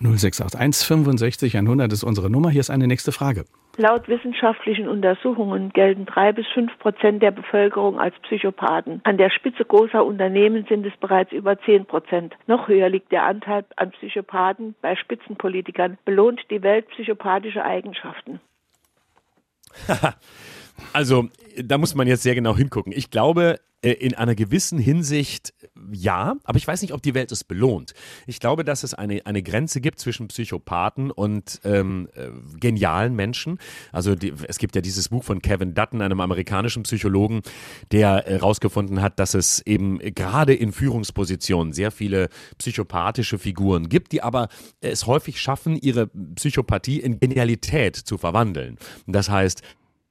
[0.00, 2.50] 0681 65 100 ist unsere Nummer.
[2.50, 3.44] Hier ist eine nächste Frage.
[3.78, 9.00] Laut wissenschaftlichen Untersuchungen gelten drei bis fünf Prozent der Bevölkerung als Psychopathen.
[9.04, 12.34] An der Spitze großer Unternehmen sind es bereits über zehn Prozent.
[12.46, 15.98] Noch höher liegt der Anteil an Psychopathen bei Spitzenpolitikern.
[16.06, 18.40] Belohnt die Welt psychopathische Eigenschaften?
[20.92, 21.28] also,
[21.62, 22.92] da muss man jetzt sehr genau hingucken.
[22.94, 25.54] Ich glaube, äh, in einer gewissen Hinsicht
[25.92, 27.92] ja, aber ich weiß nicht, ob die Welt es belohnt.
[28.26, 33.58] Ich glaube, dass es eine, eine Grenze gibt zwischen Psychopathen und ähm, äh, genialen Menschen.
[33.92, 37.42] Also die, es gibt ja dieses Buch von Kevin Dutton, einem amerikanischen Psychologen,
[37.92, 44.12] der herausgefunden äh, hat, dass es eben gerade in Führungspositionen sehr viele psychopathische Figuren gibt,
[44.12, 44.48] die aber
[44.80, 48.78] es häufig schaffen, ihre Psychopathie in Genialität zu verwandeln.
[49.06, 49.62] Das heißt,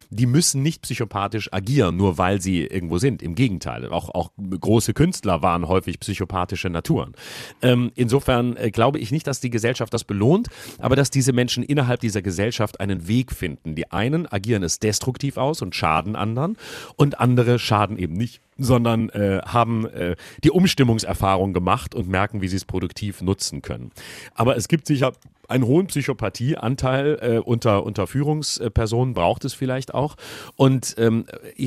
[0.10, 3.22] die müssen nicht psychopathisch agieren, nur weil sie irgendwo sind.
[3.22, 7.14] Im Gegenteil, auch, auch große Künstler waren häufig psychopathische Naturen.
[7.62, 10.48] Ähm, insofern äh, glaube ich nicht, dass die Gesellschaft das belohnt,
[10.80, 13.76] aber dass diese Menschen innerhalb dieser Gesellschaft einen Weg finden.
[13.76, 16.58] Die einen agieren es destruktiv aus und schaden anderen
[16.96, 22.48] und andere schaden eben nicht sondern äh, haben äh, die Umstimmungserfahrung gemacht und merken, wie
[22.48, 23.92] sie es produktiv nutzen können.
[24.34, 25.14] Aber es gibt sicher
[25.50, 30.16] einen hohen Psychopathieanteil äh, unter, unter Führungspersonen braucht es vielleicht auch.
[30.56, 31.26] Und ähm,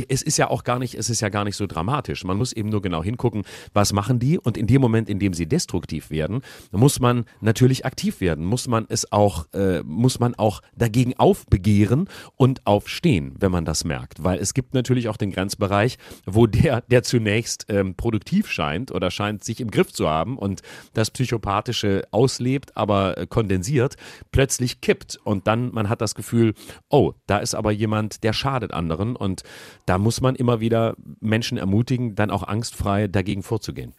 [0.09, 2.24] es ist ja auch gar nicht, es ist ja gar nicht so dramatisch.
[2.24, 4.39] Man muss eben nur genau hingucken, was machen die.
[4.39, 8.68] Und in dem Moment, in dem sie destruktiv werden, muss man natürlich aktiv werden, muss
[8.68, 14.22] man es auch, äh, muss man auch dagegen aufbegehren und aufstehen, wenn man das merkt.
[14.22, 19.11] Weil es gibt natürlich auch den Grenzbereich, wo der, der zunächst ähm, produktiv scheint oder
[19.11, 20.62] scheint sich im Griff zu haben und
[20.95, 23.97] das Psychopathische auslebt, aber äh, kondensiert kompensiert,
[24.33, 26.55] plötzlich kippt und dann man hat das Gefühl,
[26.89, 29.43] oh, da ist aber jemand, der schadet anderen und
[29.87, 33.93] da muss man immer wieder Menschen ermutigen, dann auch angstfrei dagegen vorzugehen.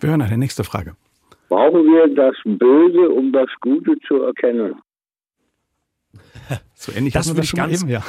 [0.00, 0.96] Wir hören eine nächste Frage.
[1.48, 4.74] Brauchen wir das Böse, um das Gute zu erkennen?
[6.74, 8.02] so ähnlich das würde ich ganz, eben, ja.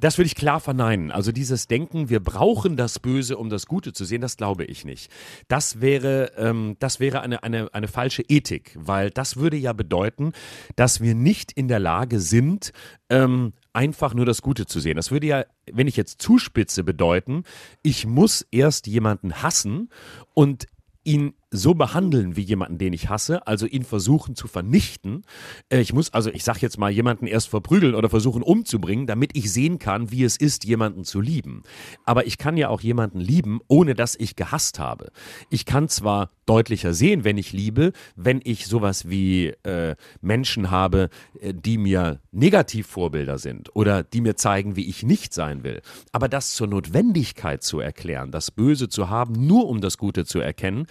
[0.00, 1.10] Das würde ich klar verneinen.
[1.10, 4.84] Also dieses Denken, wir brauchen das Böse, um das Gute zu sehen, das glaube ich
[4.84, 5.10] nicht.
[5.48, 10.32] Das wäre, ähm, das wäre eine, eine, eine falsche Ethik, weil das würde ja bedeuten,
[10.76, 12.72] dass wir nicht in der Lage sind,
[13.10, 14.96] ähm, einfach nur das Gute zu sehen.
[14.96, 17.44] Das würde ja, wenn ich jetzt zuspitze, bedeuten,
[17.82, 19.90] ich muss erst jemanden hassen
[20.34, 20.66] und
[21.04, 25.22] ihn so behandeln wie jemanden, den ich hasse, also ihn versuchen zu vernichten.
[25.70, 29.36] Äh, ich muss also, ich sag jetzt mal, jemanden erst verprügeln oder versuchen umzubringen, damit
[29.36, 31.62] ich sehen kann, wie es ist, jemanden zu lieben.
[32.04, 35.10] Aber ich kann ja auch jemanden lieben, ohne dass ich gehasst habe.
[35.50, 41.08] Ich kann zwar deutlicher sehen, wenn ich liebe, wenn ich sowas wie äh, Menschen habe,
[41.40, 45.82] äh, die mir Negativvorbilder sind oder die mir zeigen, wie ich nicht sein will.
[46.12, 50.40] Aber das zur Notwendigkeit zu erklären, das Böse zu haben, nur um das Gute zu
[50.40, 50.86] erkennen,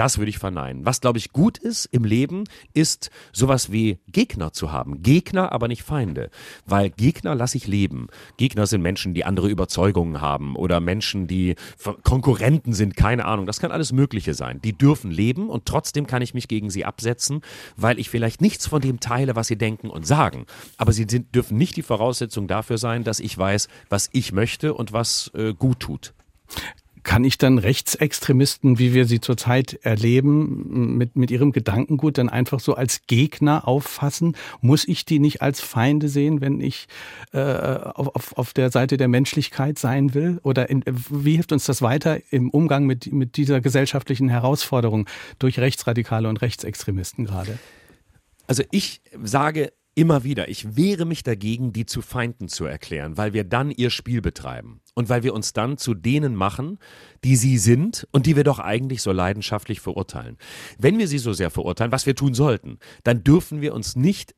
[0.00, 0.86] das würde ich verneinen.
[0.86, 5.02] Was, glaube ich, gut ist im Leben, ist sowas wie Gegner zu haben.
[5.02, 6.30] Gegner, aber nicht Feinde.
[6.64, 8.06] Weil Gegner lasse ich leben.
[8.38, 11.54] Gegner sind Menschen, die andere Überzeugungen haben oder Menschen, die
[12.02, 13.44] Konkurrenten sind, keine Ahnung.
[13.44, 14.62] Das kann alles Mögliche sein.
[14.62, 17.42] Die dürfen leben und trotzdem kann ich mich gegen sie absetzen,
[17.76, 20.46] weil ich vielleicht nichts von dem teile, was sie denken und sagen.
[20.78, 24.72] Aber sie sind, dürfen nicht die Voraussetzung dafür sein, dass ich weiß, was ich möchte
[24.72, 26.14] und was äh, gut tut.
[27.02, 32.60] Kann ich dann Rechtsextremisten, wie wir sie zurzeit erleben, mit, mit ihrem Gedankengut dann einfach
[32.60, 34.36] so als Gegner auffassen?
[34.60, 36.88] Muss ich die nicht als Feinde sehen, wenn ich
[37.32, 40.40] äh, auf, auf, der Seite der Menschlichkeit sein will?
[40.42, 45.06] Oder in, wie hilft uns das weiter im Umgang mit, mit dieser gesellschaftlichen Herausforderung
[45.38, 47.58] durch Rechtsradikale und Rechtsextremisten gerade?
[48.46, 53.34] Also ich sage, immer wieder, ich wehre mich dagegen, die zu Feinden zu erklären, weil
[53.34, 56.78] wir dann ihr Spiel betreiben und weil wir uns dann zu denen machen,
[57.22, 60.38] die sie sind und die wir doch eigentlich so leidenschaftlich verurteilen.
[60.78, 64.34] Wenn wir sie so sehr verurteilen, was wir tun sollten, dann dürfen wir uns nicht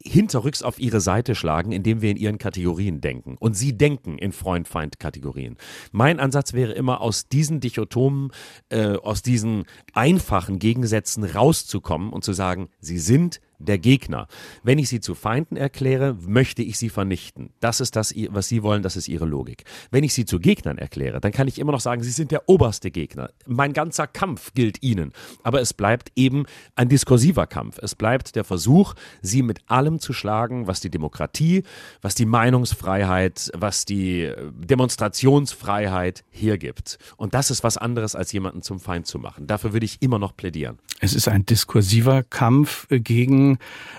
[0.00, 3.36] hinterrücks auf ihre Seite schlagen, indem wir in ihren Kategorien denken.
[3.36, 5.56] Und sie denken in Freund-Feind-Kategorien.
[5.90, 8.30] Mein Ansatz wäre immer, aus diesen Dichotomen,
[8.68, 9.64] äh, aus diesen
[9.94, 14.28] einfachen Gegensätzen rauszukommen und zu sagen, sie sind der Gegner.
[14.62, 17.50] Wenn ich sie zu Feinden erkläre, möchte ich sie vernichten.
[17.60, 19.64] Das ist das, was sie wollen, das ist ihre Logik.
[19.90, 22.48] Wenn ich sie zu Gegnern erkläre, dann kann ich immer noch sagen, sie sind der
[22.48, 23.30] oberste Gegner.
[23.46, 25.12] Mein ganzer Kampf gilt ihnen.
[25.42, 26.44] Aber es bleibt eben
[26.76, 27.78] ein diskursiver Kampf.
[27.82, 31.64] Es bleibt der Versuch, sie mit allem zu schlagen, was die Demokratie,
[32.00, 36.98] was die Meinungsfreiheit, was die Demonstrationsfreiheit hergibt.
[37.16, 39.46] Und das ist was anderes, als jemanden zum Feind zu machen.
[39.46, 40.78] Dafür würde ich immer noch plädieren.
[41.00, 43.00] Es ist ein diskursiver Kampf äh,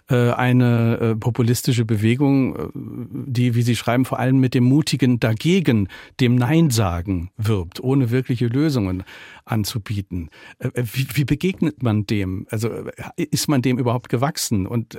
[0.10, 5.20] äh, eine äh, populistische Bewegung, äh, die, wie Sie schreiben, vor allem mit dem mutigen
[5.20, 5.88] Dagegen,
[6.20, 9.04] dem Nein sagen wirbt, ohne wirkliche Lösungen
[9.46, 10.30] anzubieten.
[10.60, 12.46] Wie begegnet man dem?
[12.52, 12.70] Also
[13.16, 14.68] ist man dem überhaupt gewachsen?
[14.68, 14.96] Und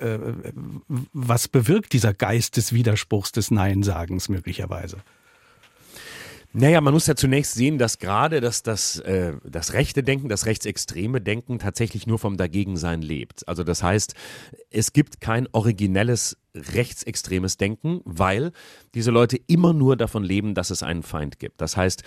[1.13, 4.97] was bewirkt dieser Geist des Widerspruchs, des Nein-Sagens möglicherweise?
[6.53, 10.47] Naja, man muss ja zunächst sehen, dass gerade das, das, äh, das rechte Denken, das
[10.47, 13.47] rechtsextreme Denken tatsächlich nur vom Dagegensein lebt.
[13.47, 14.15] Also das heißt,
[14.69, 18.51] es gibt kein originelles rechtsextremes Denken, weil
[18.95, 21.61] diese Leute immer nur davon leben, dass es einen Feind gibt.
[21.61, 22.03] Das heißt,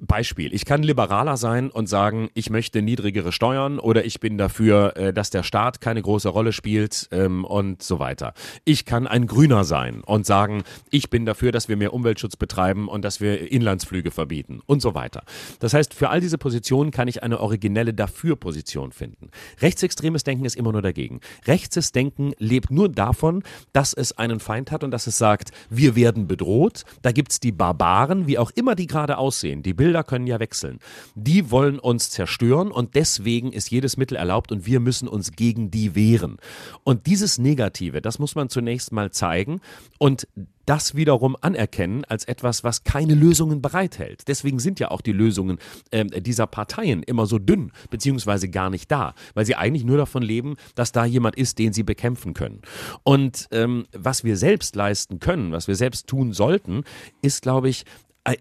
[0.00, 4.94] Beispiel, ich kann liberaler sein und sagen, ich möchte niedrigere Steuern oder ich bin dafür,
[4.96, 8.34] äh, dass der Staat keine große Rolle spielt ähm, und so weiter.
[8.64, 12.88] Ich kann ein Grüner sein und sagen, ich bin dafür, dass wir mehr Umweltschutz betreiben
[12.88, 15.22] und dass wir Inlandsflüge verbieten und so weiter.
[15.60, 19.30] Das heißt, für all diese Positionen kann ich eine originelle Dafür-Position finden.
[19.62, 21.20] Rechtsextremes Denken ist immer nur dagegen.
[21.46, 23.42] Rechtes Denken lebt nur davon,
[23.72, 27.52] dass es einen Feind hat und dass es sagt, wir werden bedroht, da gibt's die
[27.52, 30.78] Barbaren, wie auch immer die gerade aussehen, die Bilder können ja wechseln.
[31.14, 35.70] Die wollen uns zerstören und deswegen ist jedes Mittel erlaubt und wir müssen uns gegen
[35.70, 36.38] die wehren.
[36.84, 39.60] Und dieses Negative, das muss man zunächst mal zeigen
[39.98, 40.26] und
[40.66, 44.24] das wiederum anerkennen als etwas, was keine Lösungen bereithält.
[44.26, 45.58] Deswegen sind ja auch die Lösungen
[45.92, 50.22] äh, dieser Parteien immer so dünn, beziehungsweise gar nicht da, weil sie eigentlich nur davon
[50.22, 52.62] leben, dass da jemand ist, den sie bekämpfen können.
[53.04, 56.82] Und ähm, was wir selbst leisten können, was wir selbst tun sollten,
[57.22, 57.84] ist, glaube ich,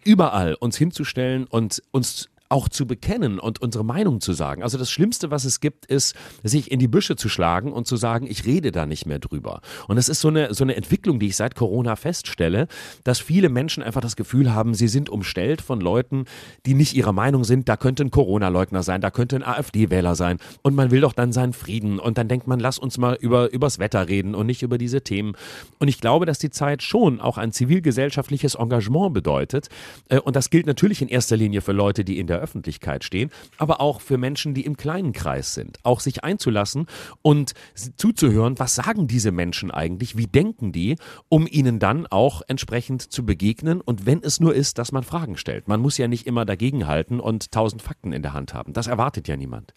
[0.04, 4.62] überall uns hinzustellen und uns auch zu bekennen und unsere Meinung zu sagen.
[4.62, 7.96] Also das Schlimmste, was es gibt, ist, sich in die Büsche zu schlagen und zu
[7.96, 9.62] sagen, ich rede da nicht mehr drüber.
[9.88, 12.68] Und das ist so eine, so eine Entwicklung, die ich seit Corona feststelle,
[13.04, 16.26] dass viele Menschen einfach das Gefühl haben, sie sind umstellt von Leuten,
[16.66, 17.68] die nicht ihrer Meinung sind.
[17.68, 20.38] Da könnte ein Corona-Leugner sein, da könnte ein AfD-Wähler sein.
[20.62, 21.98] Und man will doch dann seinen Frieden.
[22.00, 25.02] Und dann denkt man, lass uns mal über, übers Wetter reden und nicht über diese
[25.02, 25.34] Themen.
[25.80, 29.70] Und ich glaube, dass die Zeit schon auch ein zivilgesellschaftliches Engagement bedeutet.
[30.10, 33.32] Äh, und das gilt natürlich in erster Linie für Leute, die in der Öffentlichkeit stehen,
[33.58, 36.86] aber auch für Menschen, die im kleinen Kreis sind, auch sich einzulassen
[37.24, 37.54] und
[37.98, 43.26] zuzuhören, was sagen diese Menschen eigentlich, wie denken die, um ihnen dann auch entsprechend zu
[43.26, 45.68] begegnen und wenn es nur ist, dass man Fragen stellt.
[45.68, 48.74] Man muss ja nicht immer dagegenhalten und tausend Fakten in der Hand haben.
[48.74, 49.74] Das erwartet ja niemand.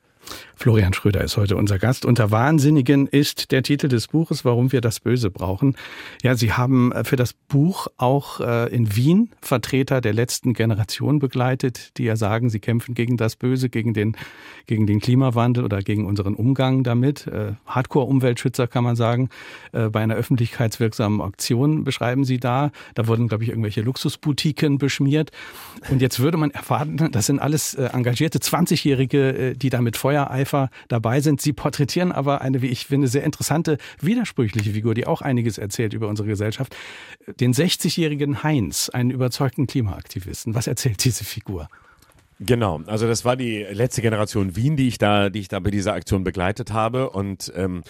[0.59, 2.05] Florian Schröder ist heute unser Gast.
[2.05, 5.77] Unter Wahnsinnigen ist der Titel des Buches, warum wir das Böse brauchen.
[6.23, 11.21] Ja, Sie haben äh, für das Buch auch äh, in Wien Vertreter der letzten Generation
[11.21, 14.17] begleitet, die ja sagen, sie kämpfen gegen das Böse, gegen den,
[14.67, 17.29] gegen den Klimawandel oder gegen unseren Umgang damit.
[17.29, 19.29] Äh, Hardcore-Umweltschützer kann man sagen.
[19.71, 22.71] Bei einer öffentlichkeitswirksamen Aktion beschreiben Sie da.
[22.95, 25.31] Da wurden, glaube ich, irgendwelche Luxusboutiquen beschmiert.
[25.91, 30.71] Und jetzt würde man erwarten, das sind alles engagierte 20-Jährige, die da mit Feuer Feuereifer
[30.89, 31.43] dabei sind.
[31.43, 35.93] Sie porträtieren aber eine, wie ich finde, sehr interessante, widersprüchliche Figur, die auch einiges erzählt
[35.93, 36.75] über unsere Gesellschaft.
[37.41, 40.55] Den 60-jährigen Heinz, einen überzeugten Klimaaktivisten.
[40.55, 41.69] Was erzählt diese Figur?
[42.41, 45.73] Genau, also das war die letzte Generation Wien, die ich da, die ich da bei
[45.73, 47.11] dieser Aktion begleitet habe.
[47.11, 47.83] Und ähm,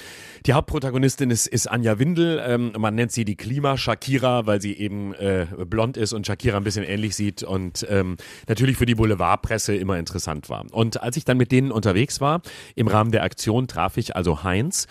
[0.46, 2.42] die Hauptprotagonistin ist, ist Anja Windel.
[2.42, 6.64] Ähm, man nennt sie die Klima-Shakira, weil sie eben äh, blond ist und Shakira ein
[6.64, 8.16] bisschen ähnlich sieht und ähm,
[8.48, 10.64] natürlich für die Boulevardpresse immer interessant war.
[10.72, 12.40] Und als ich dann mit denen unterwegs war,
[12.74, 14.86] im Rahmen der Aktion traf ich also Heinz.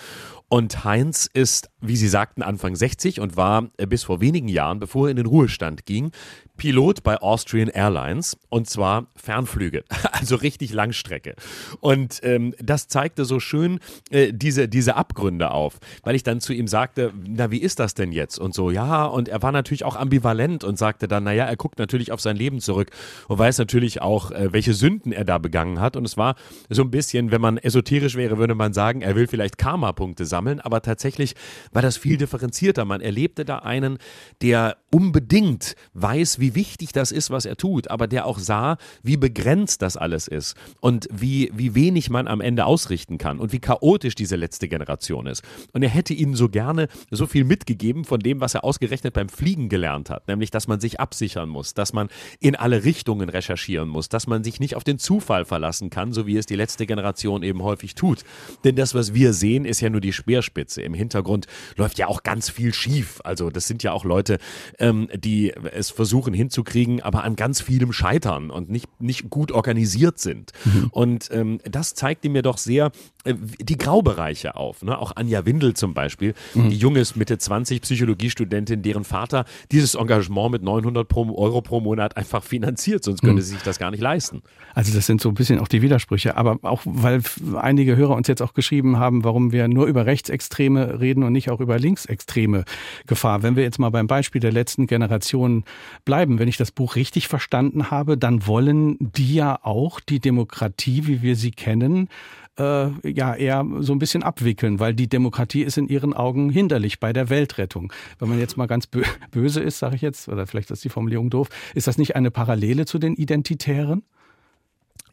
[0.49, 4.79] Und Heinz ist, wie Sie sagten, Anfang 60 und war äh, bis vor wenigen Jahren,
[4.79, 6.11] bevor er in den Ruhestand ging,
[6.57, 11.35] Pilot bei Austrian Airlines und zwar Fernflüge, also richtig Langstrecke.
[11.79, 13.79] Und ähm, das zeigte so schön
[14.09, 17.93] äh, diese, diese Abgründe auf, weil ich dann zu ihm sagte, na wie ist das
[17.93, 18.39] denn jetzt?
[18.39, 21.79] Und so, ja, und er war natürlich auch ambivalent und sagte dann, naja, er guckt
[21.79, 22.91] natürlich auf sein Leben zurück
[23.27, 25.95] und weiß natürlich auch, äh, welche Sünden er da begangen hat.
[25.95, 26.35] Und es war
[26.69, 30.59] so ein bisschen, wenn man esoterisch wäre, würde man sagen, er will vielleicht Karma-Punkte sammeln,
[30.59, 31.35] aber tatsächlich
[31.71, 32.85] war das viel differenzierter.
[32.85, 33.97] Man erlebte da einen,
[34.41, 38.77] der unbedingt weiß, wie wie wichtig das ist, was er tut, aber der auch sah,
[39.03, 43.51] wie begrenzt das alles ist und wie, wie wenig man am Ende ausrichten kann und
[43.51, 45.43] wie chaotisch diese letzte Generation ist.
[45.73, 49.27] Und er hätte ihnen so gerne so viel mitgegeben von dem, was er ausgerechnet beim
[49.27, 52.07] Fliegen gelernt hat, nämlich, dass man sich absichern muss, dass man
[52.39, 56.27] in alle Richtungen recherchieren muss, dass man sich nicht auf den Zufall verlassen kann, so
[56.27, 58.23] wie es die letzte Generation eben häufig tut.
[58.63, 60.81] Denn das, was wir sehen, ist ja nur die, Speerspitze.
[60.81, 63.19] Im Hintergrund läuft ja auch ganz viel schief.
[63.23, 64.37] Also das sind ja auch Leute,
[64.79, 70.19] ähm, die es versuchen hinzukriegen, aber an ganz vielem scheitern und nicht, nicht gut organisiert
[70.19, 70.51] sind.
[70.65, 70.87] Mhm.
[70.91, 72.91] Und ähm, das zeigte mir doch sehr
[73.25, 74.83] äh, die Graubereiche auf.
[74.83, 74.97] Ne?
[74.97, 76.69] Auch Anja Windel zum Beispiel, mhm.
[76.69, 82.43] die junge Mitte 20 Psychologiestudentin, deren Vater dieses Engagement mit 900 Euro pro Monat einfach
[82.43, 83.45] finanziert, sonst könnte mhm.
[83.45, 84.41] sie sich das gar nicht leisten.
[84.73, 87.21] Also das sind so ein bisschen auch die Widersprüche, aber auch weil
[87.55, 91.49] einige Hörer uns jetzt auch geschrieben haben, warum wir nur über Rechtsextreme reden und nicht
[91.49, 92.63] auch über linksextreme
[93.05, 93.43] Gefahr.
[93.43, 95.63] Wenn wir jetzt mal beim Beispiel der letzten Generation
[96.05, 101.07] bleiben, wenn ich das Buch richtig verstanden habe, dann wollen die ja auch die Demokratie,
[101.07, 102.09] wie wir sie kennen,
[102.57, 106.99] äh, ja eher so ein bisschen abwickeln, weil die Demokratie ist in ihren Augen hinderlich
[106.99, 107.93] bei der Weltrettung.
[108.19, 108.87] Wenn man jetzt mal ganz
[109.31, 112.31] böse ist, sage ich jetzt, oder vielleicht ist die Formulierung doof, ist das nicht eine
[112.31, 114.03] Parallele zu den Identitären?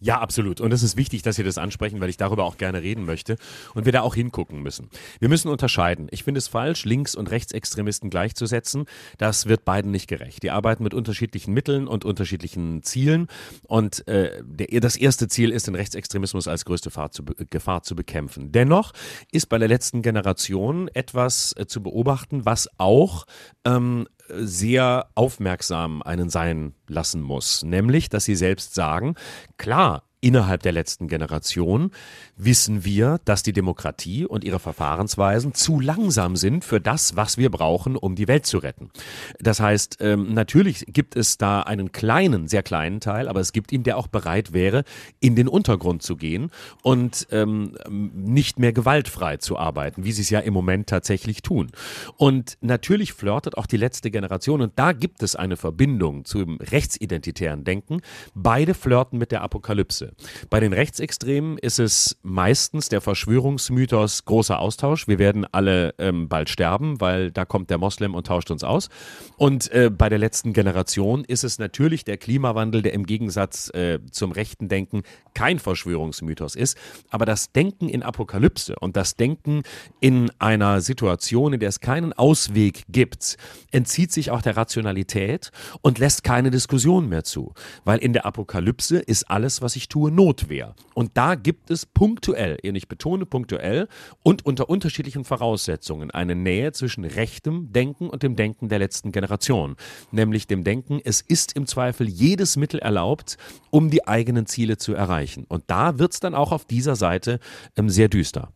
[0.04, 0.60] Ja, absolut.
[0.60, 3.38] Und es ist wichtig, dass Sie das ansprechen, weil ich darüber auch gerne reden möchte
[3.72, 4.90] und wir da auch hingucken müssen.
[5.18, 6.08] Wir müssen unterscheiden.
[6.10, 8.84] Ich finde es falsch, Links- und Rechtsextremisten gleichzusetzen.
[9.16, 10.42] Das wird beiden nicht gerecht.
[10.42, 13.28] Die arbeiten mit unterschiedlichen Mitteln und unterschiedlichen Zielen.
[13.62, 18.52] Und äh, der, das erste Ziel ist, den Rechtsextremismus als größte zu, Gefahr zu bekämpfen.
[18.52, 18.92] Dennoch
[19.32, 23.24] ist bei der letzten Generation etwas äh, zu beobachten, was auch
[23.64, 27.62] ähm, sehr aufmerksam einen sein lassen muss.
[27.62, 29.14] Nämlich, dass sie selbst sagen,
[29.58, 31.90] klar, innerhalb der letzten Generation
[32.36, 37.50] wissen wir, dass die Demokratie und ihre Verfahrensweisen zu langsam sind für das, was wir
[37.50, 38.90] brauchen, um die Welt zu retten.
[39.38, 43.70] Das heißt, ähm, natürlich gibt es da einen kleinen, sehr kleinen Teil, aber es gibt
[43.70, 44.84] ihn, der auch bereit wäre,
[45.20, 46.50] in den Untergrund zu gehen
[46.82, 51.70] und ähm, nicht mehr gewaltfrei zu arbeiten, wie sie es ja im Moment tatsächlich tun.
[52.16, 57.64] Und natürlich flirtet auch die letzte Generation und da gibt es eine Verbindung zum rechtsidentitären
[57.64, 58.00] Denken.
[58.34, 60.13] Beide flirten mit der Apokalypse.
[60.50, 65.08] Bei den Rechtsextremen ist es meistens der Verschwörungsmythos großer Austausch.
[65.08, 68.88] Wir werden alle ähm, bald sterben, weil da kommt der Moslem und tauscht uns aus.
[69.36, 73.98] Und äh, bei der letzten Generation ist es natürlich der Klimawandel, der im Gegensatz äh,
[74.10, 75.02] zum rechten Denken
[75.34, 76.76] kein Verschwörungsmythos ist.
[77.10, 79.62] Aber das Denken in Apokalypse und das Denken
[80.00, 83.36] in einer Situation, in der es keinen Ausweg gibt,
[83.72, 85.50] entzieht sich auch der Rationalität
[85.82, 87.54] und lässt keine Diskussion mehr zu.
[87.84, 90.74] Weil in der Apokalypse ist alles, was ich tue, Notwehr.
[90.94, 93.88] Und da gibt es punktuell, ich betone punktuell
[94.22, 99.76] und unter unterschiedlichen Voraussetzungen eine Nähe zwischen rechtem Denken und dem Denken der letzten Generation.
[100.10, 103.36] Nämlich dem Denken, es ist im Zweifel jedes Mittel erlaubt,
[103.70, 105.44] um die eigenen Ziele zu erreichen.
[105.48, 107.40] Und da wird es dann auch auf dieser Seite
[107.76, 108.50] ähm, sehr düster.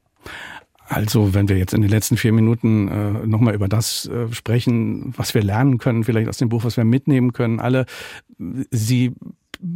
[0.88, 5.12] Also, wenn wir jetzt in den letzten vier Minuten äh, nochmal über das äh, sprechen,
[5.16, 7.84] was wir lernen können, vielleicht aus dem Buch, was wir mitnehmen können, alle,
[8.70, 9.14] Sie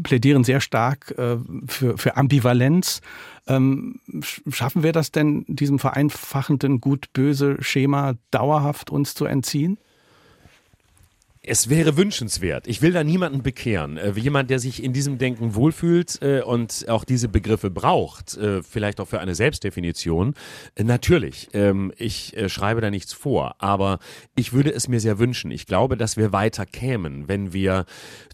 [0.03, 3.01] plädieren sehr stark äh, für, für Ambivalenz.
[3.47, 4.01] Ähm,
[4.49, 9.79] schaffen wir das denn, diesem vereinfachenden Gut-Böse Schema dauerhaft uns zu entziehen?
[11.45, 12.69] Es wäre wünschenswert.
[12.69, 13.97] Ich will da niemanden bekehren.
[13.97, 18.63] Äh, jemand, der sich in diesem Denken wohlfühlt äh, und auch diese Begriffe braucht, äh,
[18.63, 20.35] vielleicht auch für eine Selbstdefinition,
[20.77, 21.49] äh, natürlich.
[21.53, 23.99] Ähm, ich äh, schreibe da nichts vor, aber
[24.37, 25.51] ich würde es mir sehr wünschen.
[25.51, 27.87] Ich glaube, dass wir weiter kämen, wenn wir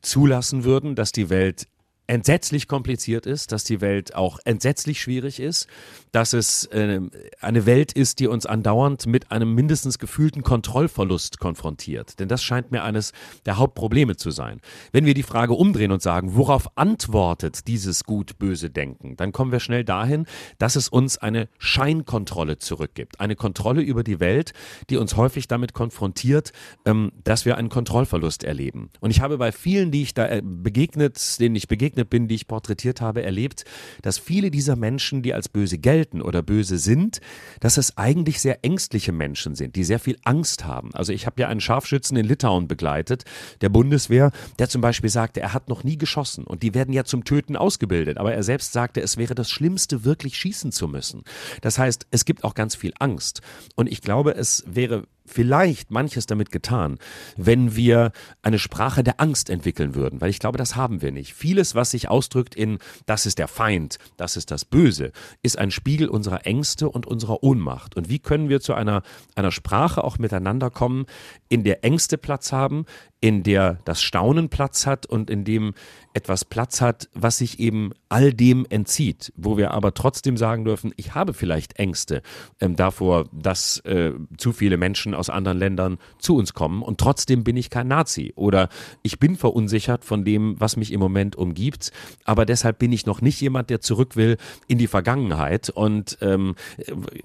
[0.02, 1.66] zulassen würden, dass die Welt
[2.09, 5.68] entsetzlich kompliziert ist, dass die Welt auch entsetzlich schwierig ist,
[6.11, 7.00] dass es äh,
[7.40, 12.18] eine Welt ist, die uns andauernd mit einem mindestens gefühlten Kontrollverlust konfrontiert.
[12.18, 13.12] Denn das scheint mir eines
[13.44, 14.61] der Hauptprobleme zu sein.
[14.90, 19.61] Wenn wir die Frage umdrehen und sagen, worauf antwortet dieses gut-böse Denken, dann kommen wir
[19.61, 20.26] schnell dahin,
[20.59, 23.20] dass es uns eine Scheinkontrolle zurückgibt.
[23.20, 24.54] Eine Kontrolle über die Welt,
[24.88, 26.52] die uns häufig damit konfrontiert,
[26.86, 28.88] ähm, dass wir einen Kontrollverlust erleben.
[29.00, 32.28] Und ich habe bei vielen, die ich da äh, begegnet, denen ich begegnet begegnet bin,
[32.28, 33.64] die ich porträtiert habe, erlebt,
[34.03, 37.20] dass viele dieser Menschen, die als böse gelten oder böse sind,
[37.61, 40.90] dass es eigentlich sehr ängstliche Menschen sind, die sehr viel Angst haben.
[40.94, 43.24] Also ich habe ja einen Scharfschützen in Litauen begleitet,
[43.61, 47.05] der Bundeswehr, der zum Beispiel sagte, er hat noch nie geschossen und die werden ja
[47.05, 51.22] zum Töten ausgebildet, aber er selbst sagte, es wäre das Schlimmste, wirklich schießen zu müssen.
[51.61, 53.40] Das heißt, es gibt auch ganz viel Angst
[53.76, 56.99] und ich glaube, es wäre vielleicht manches damit getan,
[57.37, 58.12] wenn wir
[58.43, 61.35] eine Sprache der Angst entwickeln würden, weil ich glaube, das haben wir nicht.
[61.35, 65.12] Vieles, was sich ausdrückt in das ist der Feind, das ist das Böse,
[65.43, 67.97] ist ein Spiegel unserer Ängste und unserer Ohnmacht.
[67.97, 69.03] Und wie können wir zu einer,
[69.35, 71.07] einer Sprache auch miteinander kommen,
[71.49, 72.85] in der Ängste Platz haben,
[73.20, 75.74] in der das Staunen Platz hat und in dem
[76.14, 80.92] etwas Platz hat, was sich eben all dem entzieht, wo wir aber trotzdem sagen dürfen,
[80.96, 82.22] ich habe vielleicht Ängste
[82.61, 87.44] ähm, davor, dass äh, zu viele Menschen aus anderen Ländern zu uns kommen und trotzdem
[87.44, 88.32] bin ich kein Nazi.
[88.36, 88.68] Oder
[89.02, 91.92] ich bin verunsichert von dem, was mich im Moment umgibt,
[92.24, 96.54] aber deshalb bin ich noch nicht jemand, der zurück will in die Vergangenheit und ähm,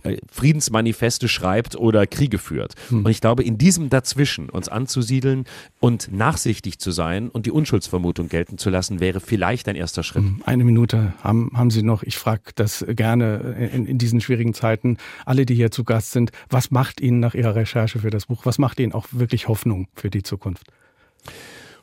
[0.03, 2.75] äh, Friedensmanifeste schreibt oder Kriege führt.
[2.89, 3.05] Hm.
[3.05, 5.45] Und ich glaube, in diesem Dazwischen uns anzusiedeln
[5.79, 10.23] und nachsichtig zu sein und die Unschuldsvermutung gelten zu lassen, wäre vielleicht ein erster Schritt.
[10.23, 10.41] Hm.
[10.45, 12.03] Eine Minute haben, haben Sie noch.
[12.03, 14.97] Ich frage das gerne in, in diesen schwierigen Zeiten.
[15.25, 18.45] Alle, die hier zu Gast sind, was macht Ihnen nach Ihrer Recherche für das Buch,
[18.45, 20.67] was macht Ihnen auch wirklich Hoffnung für die Zukunft?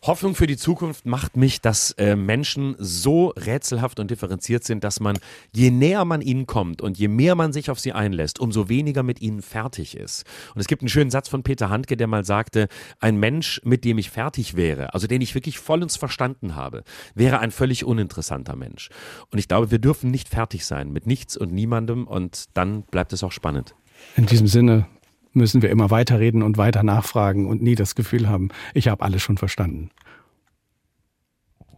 [0.03, 4.99] Hoffnung für die Zukunft macht mich, dass äh, Menschen so rätselhaft und differenziert sind, dass
[4.99, 5.19] man,
[5.53, 9.03] je näher man ihnen kommt und je mehr man sich auf sie einlässt, umso weniger
[9.03, 10.25] mit ihnen fertig ist.
[10.55, 13.85] Und es gibt einen schönen Satz von Peter Handke, der mal sagte, ein Mensch, mit
[13.85, 16.83] dem ich fertig wäre, also den ich wirklich vollends verstanden habe,
[17.15, 18.89] wäre ein völlig uninteressanter Mensch.
[19.31, 23.13] Und ich glaube, wir dürfen nicht fertig sein mit nichts und niemandem und dann bleibt
[23.13, 23.75] es auch spannend.
[24.17, 24.87] In diesem Sinne,
[25.33, 29.23] müssen wir immer weiterreden und weiter nachfragen und nie das Gefühl haben, ich habe alles
[29.23, 29.91] schon verstanden.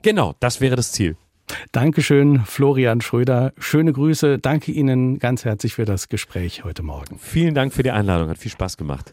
[0.02, 1.16] Genau, das wäre das Ziel.
[1.70, 3.52] Dankeschön, Florian Schröder.
[3.58, 4.38] Schöne Grüße.
[4.38, 7.18] Danke Ihnen ganz herzlich für das Gespräch heute Morgen.
[7.18, 8.28] Vielen Dank für die Einladung.
[8.28, 9.12] Hat viel Spaß gemacht.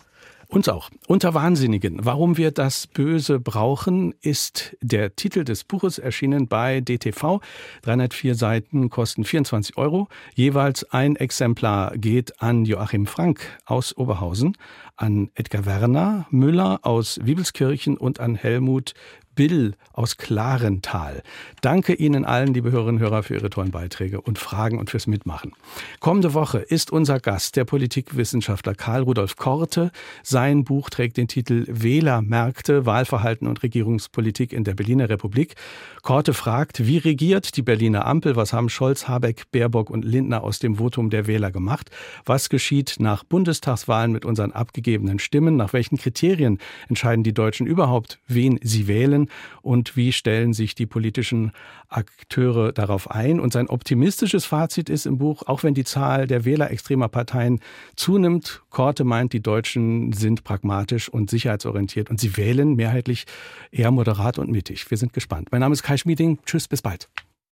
[0.52, 0.89] Uns auch.
[1.06, 2.04] Unter Wahnsinnigen.
[2.06, 7.39] Warum wir das Böse brauchen, ist der Titel des Buches erschienen bei DTV.
[7.84, 10.08] 304 Seiten kosten 24 Euro.
[10.34, 14.58] Jeweils ein Exemplar geht an Joachim Frank aus Oberhausen,
[14.95, 18.95] an Edgar Werner Müller aus Wiebelskirchen und an Helmut
[19.36, 21.24] Bill aus Klarental.
[21.62, 25.08] Danke Ihnen allen, liebe Hörerinnen und Hörer, für Ihre tollen Beiträge und Fragen und fürs
[25.08, 25.54] Mitmachen.
[26.00, 29.92] Kommende Woche ist unser Gast der Politikwissenschaftler Karl Rudolf Korte.
[30.24, 35.56] Sein Buch trägt den Titel Wählermärkte, Wahlverhalten und Regierungspolitik in der Berliner Republik.
[36.02, 38.36] Korte fragt, wie regiert die Berliner Ampel?
[38.36, 41.92] Was haben Scholz, Habeck, Baerbock und Lindner aus dem Votum der Wähler gemacht?
[42.26, 45.56] Was geschieht nach Bundestagswahlen mit unseren abgegebenen Stimmen?
[45.56, 49.29] Nach welchen Kriterien entscheiden die Deutschen überhaupt, wen sie wählen?
[49.62, 51.52] Und wie stellen sich die politischen
[51.88, 53.40] Akteure darauf ein.
[53.40, 57.60] Und sein optimistisches Fazit ist im Buch, auch wenn die Zahl der Wähler extremer Parteien
[57.96, 63.26] zunimmt, Korte meint, die Deutschen sind pragmatisch und sicherheitsorientiert und sie wählen mehrheitlich
[63.72, 64.90] eher moderat und mittig.
[64.90, 65.50] Wir sind gespannt.
[65.52, 66.40] Mein Name ist Kai Schmieding.
[66.46, 67.10] Tschüss, bis bald.